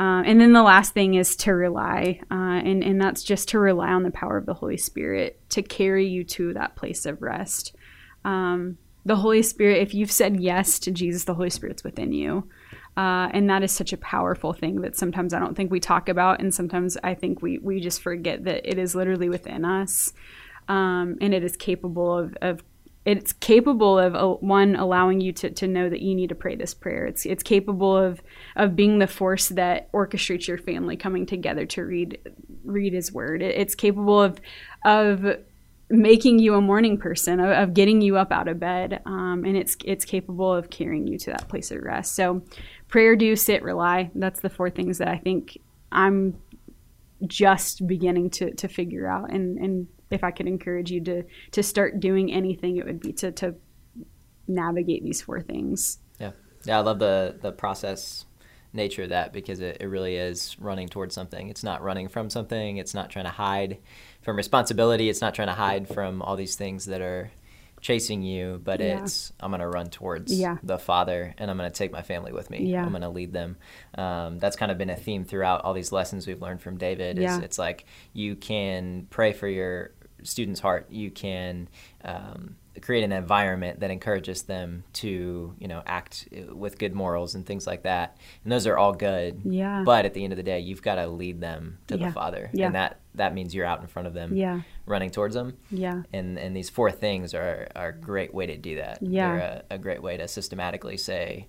Uh, 0.00 0.22
and 0.24 0.40
then 0.40 0.54
the 0.54 0.62
last 0.62 0.94
thing 0.94 1.12
is 1.12 1.36
to 1.36 1.52
rely, 1.52 2.18
uh, 2.30 2.34
and, 2.64 2.82
and 2.82 2.98
that's 2.98 3.22
just 3.22 3.50
to 3.50 3.58
rely 3.58 3.90
on 3.92 4.02
the 4.02 4.10
power 4.10 4.38
of 4.38 4.46
the 4.46 4.54
Holy 4.54 4.78
Spirit 4.78 5.38
to 5.50 5.60
carry 5.60 6.06
you 6.06 6.24
to 6.24 6.54
that 6.54 6.74
place 6.74 7.04
of 7.04 7.20
rest. 7.20 7.76
Um, 8.24 8.78
the 9.04 9.16
Holy 9.16 9.42
Spirit, 9.42 9.82
if 9.82 9.92
you've 9.92 10.10
said 10.10 10.40
yes 10.40 10.78
to 10.78 10.90
Jesus, 10.90 11.24
the 11.24 11.34
Holy 11.34 11.50
Spirit's 11.50 11.84
within 11.84 12.12
you. 12.12 12.48
Uh, 12.96 13.28
and 13.34 13.50
that 13.50 13.62
is 13.62 13.72
such 13.72 13.92
a 13.92 13.98
powerful 13.98 14.54
thing 14.54 14.80
that 14.80 14.96
sometimes 14.96 15.34
I 15.34 15.38
don't 15.38 15.54
think 15.54 15.70
we 15.70 15.80
talk 15.80 16.08
about, 16.08 16.40
and 16.40 16.54
sometimes 16.54 16.96
I 17.04 17.12
think 17.12 17.42
we, 17.42 17.58
we 17.58 17.78
just 17.78 18.00
forget 18.00 18.44
that 18.44 18.66
it 18.66 18.78
is 18.78 18.94
literally 18.94 19.28
within 19.28 19.66
us, 19.66 20.14
um, 20.66 21.18
and 21.20 21.34
it 21.34 21.44
is 21.44 21.58
capable 21.58 22.16
of, 22.16 22.34
of 22.40 22.62
it's 23.04 23.32
capable 23.32 23.98
of 23.98 24.14
uh, 24.14 24.34
one 24.34 24.76
allowing 24.76 25.20
you 25.20 25.32
to, 25.32 25.50
to 25.50 25.66
know 25.66 25.88
that 25.88 26.02
you 26.02 26.14
need 26.14 26.28
to 26.28 26.34
pray 26.34 26.54
this 26.54 26.74
prayer. 26.74 27.06
It's 27.06 27.24
it's 27.24 27.42
capable 27.42 27.96
of 27.96 28.20
of 28.56 28.76
being 28.76 28.98
the 28.98 29.06
force 29.06 29.48
that 29.50 29.90
orchestrates 29.92 30.46
your 30.46 30.58
family 30.58 30.96
coming 30.96 31.24
together 31.24 31.64
to 31.66 31.84
read 31.84 32.18
read 32.64 32.92
His 32.92 33.12
Word. 33.12 33.42
It, 33.42 33.56
it's 33.56 33.74
capable 33.74 34.20
of 34.20 34.38
of 34.84 35.24
making 35.88 36.38
you 36.38 36.54
a 36.54 36.60
morning 36.60 36.96
person, 36.96 37.40
of, 37.40 37.50
of 37.50 37.74
getting 37.74 38.00
you 38.00 38.16
up 38.16 38.30
out 38.30 38.48
of 38.48 38.60
bed, 38.60 39.00
um, 39.06 39.44
and 39.46 39.56
it's 39.56 39.76
it's 39.84 40.04
capable 40.04 40.52
of 40.52 40.68
carrying 40.68 41.06
you 41.06 41.18
to 41.18 41.30
that 41.30 41.48
place 41.48 41.70
of 41.70 41.82
rest. 41.82 42.14
So, 42.14 42.42
prayer, 42.88 43.16
do, 43.16 43.34
sit, 43.34 43.62
rely. 43.62 44.10
That's 44.14 44.40
the 44.40 44.50
four 44.50 44.68
things 44.68 44.98
that 44.98 45.08
I 45.08 45.16
think 45.16 45.58
I'm 45.90 46.38
just 47.26 47.86
beginning 47.86 48.30
to 48.30 48.54
to 48.54 48.68
figure 48.68 49.06
out 49.06 49.30
and 49.30 49.58
and 49.58 49.88
if 50.10 50.24
I 50.24 50.30
could 50.30 50.46
encourage 50.46 50.90
you 50.90 51.00
to 51.04 51.22
to 51.52 51.62
start 51.62 52.00
doing 52.00 52.32
anything, 52.32 52.76
it 52.76 52.84
would 52.84 53.00
be 53.00 53.12
to 53.14 53.32
to 53.32 53.54
navigate 54.48 55.02
these 55.04 55.22
four 55.22 55.40
things. 55.40 55.98
Yeah, 56.18 56.32
yeah, 56.64 56.78
I 56.78 56.80
love 56.82 56.98
the 56.98 57.36
the 57.40 57.52
process 57.52 58.26
nature 58.72 59.02
of 59.02 59.08
that 59.08 59.32
because 59.32 59.60
it, 59.60 59.78
it 59.80 59.86
really 59.86 60.14
is 60.16 60.56
running 60.60 60.88
towards 60.88 61.14
something. 61.14 61.48
It's 61.48 61.64
not 61.64 61.82
running 61.82 62.08
from 62.08 62.30
something. 62.30 62.76
It's 62.76 62.94
not 62.94 63.10
trying 63.10 63.24
to 63.24 63.30
hide 63.32 63.78
from 64.22 64.36
responsibility. 64.36 65.08
It's 65.08 65.20
not 65.20 65.34
trying 65.34 65.48
to 65.48 65.54
hide 65.54 65.88
from 65.88 66.22
all 66.22 66.36
these 66.36 66.54
things 66.54 66.84
that 66.86 67.00
are 67.00 67.32
chasing 67.80 68.22
you. 68.22 68.60
But 68.62 68.78
Yeah. 68.78 69.02
it's 69.02 69.32
I'm 69.40 69.50
gonna 69.50 69.68
run 69.68 69.86
towards 69.90 70.38
Yeah. 70.38 70.58
the 70.62 70.78
Father, 70.78 71.34
and 71.38 71.50
I'm 71.50 71.56
gonna 71.56 71.70
take 71.70 71.90
my 71.90 72.02
family 72.02 72.30
with 72.32 72.48
me. 72.50 72.66
Yeah. 72.66 72.84
I'm 72.84 72.92
gonna 72.92 73.10
lead 73.10 73.32
them. 73.32 73.56
Um, 73.96 74.38
that's 74.38 74.54
kind 74.54 74.70
of 74.70 74.78
been 74.78 74.90
a 74.90 74.96
theme 74.96 75.24
throughout 75.24 75.64
all 75.64 75.72
these 75.74 75.90
lessons 75.90 76.26
we've 76.28 76.42
learned 76.42 76.60
from 76.62 76.76
David. 76.76 77.18
Is 77.18 77.38
it's 77.38 77.58
like 77.58 77.86
you 78.12 78.36
can 78.36 79.06
pray 79.10 79.32
for 79.32 79.48
your 79.48 79.92
student's 80.24 80.60
heart. 80.60 80.86
You 80.90 81.10
can 81.10 81.68
um, 82.04 82.56
create 82.82 83.02
an 83.04 83.12
environment 83.12 83.80
that 83.80 83.90
encourages 83.90 84.42
them 84.42 84.84
to, 84.94 85.54
you 85.58 85.68
know, 85.68 85.82
act 85.86 86.28
uh, 86.32 86.54
with 86.54 86.78
good 86.78 86.94
morals 86.94 87.34
and 87.34 87.44
things 87.44 87.66
like 87.66 87.82
that. 87.82 88.16
And 88.44 88.52
those 88.52 88.66
are 88.66 88.78
all 88.78 88.92
good. 88.92 89.40
Yeah. 89.44 89.82
But 89.84 90.04
at 90.06 90.14
the 90.14 90.24
end 90.24 90.32
of 90.32 90.36
the 90.36 90.42
day, 90.42 90.60
you've 90.60 90.82
got 90.82 90.94
to 90.96 91.06
lead 91.06 91.40
them 91.40 91.78
to 91.88 91.98
Yeah. 91.98 92.06
the 92.06 92.12
Father, 92.12 92.50
Yeah. 92.52 92.66
and 92.66 92.74
that 92.74 93.00
that 93.16 93.34
means 93.34 93.54
you're 93.54 93.66
out 93.66 93.80
in 93.80 93.88
front 93.88 94.06
of 94.06 94.14
them, 94.14 94.36
Yeah. 94.36 94.60
running 94.86 95.10
towards 95.10 95.34
them. 95.34 95.56
Yeah. 95.70 96.02
And 96.12 96.38
and 96.38 96.56
these 96.56 96.70
four 96.70 96.90
things 96.92 97.34
are 97.34 97.68
are 97.74 97.88
a 97.88 97.92
great 97.92 98.32
way 98.32 98.46
to 98.46 98.56
do 98.56 98.76
that. 98.76 99.02
Yeah. 99.02 99.36
They're 99.36 99.62
a, 99.70 99.74
a 99.74 99.78
great 99.78 100.02
way 100.02 100.16
to 100.16 100.26
systematically 100.28 100.96
say, 100.96 101.48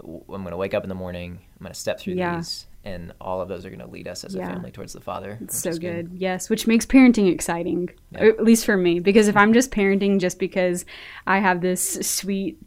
I'm 0.00 0.22
going 0.28 0.50
to 0.50 0.56
wake 0.56 0.74
up 0.74 0.84
in 0.84 0.88
the 0.88 0.94
morning. 0.94 1.40
I'm 1.58 1.64
going 1.64 1.72
to 1.72 1.78
step 1.80 1.98
through 1.98 2.14
Yeah. 2.14 2.36
these, 2.36 2.67
and 2.84 3.12
all 3.20 3.40
of 3.40 3.48
those 3.48 3.64
are 3.66 3.70
going 3.70 3.80
to 3.80 3.86
lead 3.86 4.08
us 4.08 4.24
as 4.24 4.34
Yeah. 4.34 4.48
a 4.48 4.52
family 4.52 4.70
towards 4.70 4.92
the 4.92 5.00
Father. 5.00 5.38
It's 5.40 5.60
so 5.60 5.72
good. 5.76 6.10
Yes, 6.14 6.48
which 6.48 6.66
makes 6.66 6.86
parenting 6.86 7.30
exciting, 7.32 7.90
Yeah. 8.12 8.24
at 8.26 8.44
least 8.44 8.64
for 8.64 8.76
me. 8.76 9.00
Because 9.00 9.28
if 9.28 9.36
I'm 9.36 9.52
just 9.52 9.70
parenting 9.70 10.18
just 10.20 10.38
because 10.38 10.84
I 11.26 11.38
have 11.38 11.60
this 11.60 11.94
sweet 12.08 12.58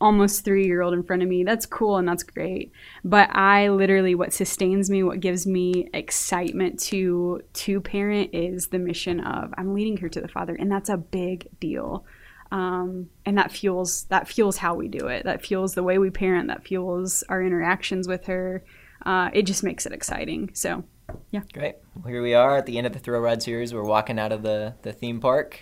almost 0.00 0.44
three 0.44 0.64
year 0.64 0.80
old 0.80 0.94
in 0.94 1.02
front 1.02 1.22
of 1.22 1.28
me. 1.28 1.42
That's 1.42 1.66
cool 1.66 1.96
and 1.96 2.06
that's 2.06 2.22
great. 2.22 2.70
But 3.04 3.34
I 3.34 3.68
literally, 3.68 4.14
what 4.14 4.32
sustains 4.32 4.88
me, 4.90 5.02
what 5.02 5.18
gives 5.18 5.44
me 5.46 5.88
excitement 5.92 6.78
to 6.84 7.42
to 7.54 7.80
parent 7.80 8.30
is 8.32 8.68
the 8.68 8.78
mission 8.78 9.18
of 9.20 9.52
I'm 9.58 9.74
leading 9.74 9.96
her 9.96 10.08
to 10.08 10.20
the 10.20 10.28
Father, 10.28 10.54
and 10.54 10.70
that's 10.70 10.88
a 10.88 10.96
big 10.96 11.48
deal. 11.58 12.04
Um, 12.52 13.10
and 13.26 13.36
that 13.36 13.50
fuels 13.52 14.04
that 14.04 14.28
fuels 14.28 14.56
how 14.58 14.74
we 14.74 14.86
do 14.88 15.08
it. 15.08 15.24
That 15.24 15.44
fuels 15.44 15.74
the 15.74 15.82
way 15.82 15.98
we 15.98 16.10
parent. 16.10 16.46
That 16.48 16.64
fuels 16.64 17.24
our 17.28 17.42
interactions 17.42 18.06
with 18.06 18.26
her. 18.26 18.62
Uh, 19.04 19.30
it 19.32 19.42
just 19.42 19.62
makes 19.62 19.86
it 19.86 19.92
exciting. 19.92 20.50
So, 20.54 20.84
yeah. 21.30 21.42
Great. 21.52 21.76
Well, 21.94 22.12
here 22.12 22.22
we 22.22 22.34
are 22.34 22.56
at 22.58 22.66
the 22.66 22.78
end 22.78 22.86
of 22.86 22.92
the 22.92 22.98
Thrill 22.98 23.20
Ride 23.20 23.42
series. 23.42 23.72
We're 23.72 23.82
walking 23.82 24.18
out 24.18 24.32
of 24.32 24.42
the 24.42 24.74
the 24.82 24.92
theme 24.92 25.20
park, 25.20 25.60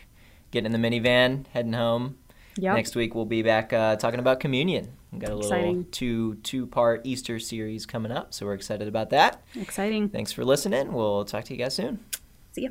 getting 0.51 0.73
in 0.73 0.81
the 0.81 0.89
minivan, 0.89 1.47
heading 1.49 1.75
home. 1.75 2.19
Yep. 2.59 2.75
Next 2.75 2.97
week 2.97 3.15
we'll 3.15 3.27
be 3.27 3.43
back 3.43 3.73
uh, 3.73 3.97
talking 3.97 4.19
about 4.19 4.41
communion. 4.41 4.93
We've 5.13 5.21
got 5.21 5.31
a 5.31 5.35
little 5.35 5.53
Exciting. 5.53 5.87
two 5.91 6.37
two 6.37 6.67
part 6.67 7.03
Easter 7.05 7.39
series 7.39 7.85
coming 7.87 8.11
up, 8.11 8.33
so 8.33 8.47
we're 8.47 8.55
excited 8.55 8.89
about 8.89 9.11
that. 9.11 9.43
Exciting. 9.55 10.09
Thanks 10.09 10.33
for 10.33 10.45
listening. 10.45 10.93
We'll 10.93 11.25
talk 11.25 11.45
to 11.45 11.53
you 11.55 11.59
guys 11.59 11.75
soon. 11.75 12.01
See 12.53 12.63
ya. 12.63 12.71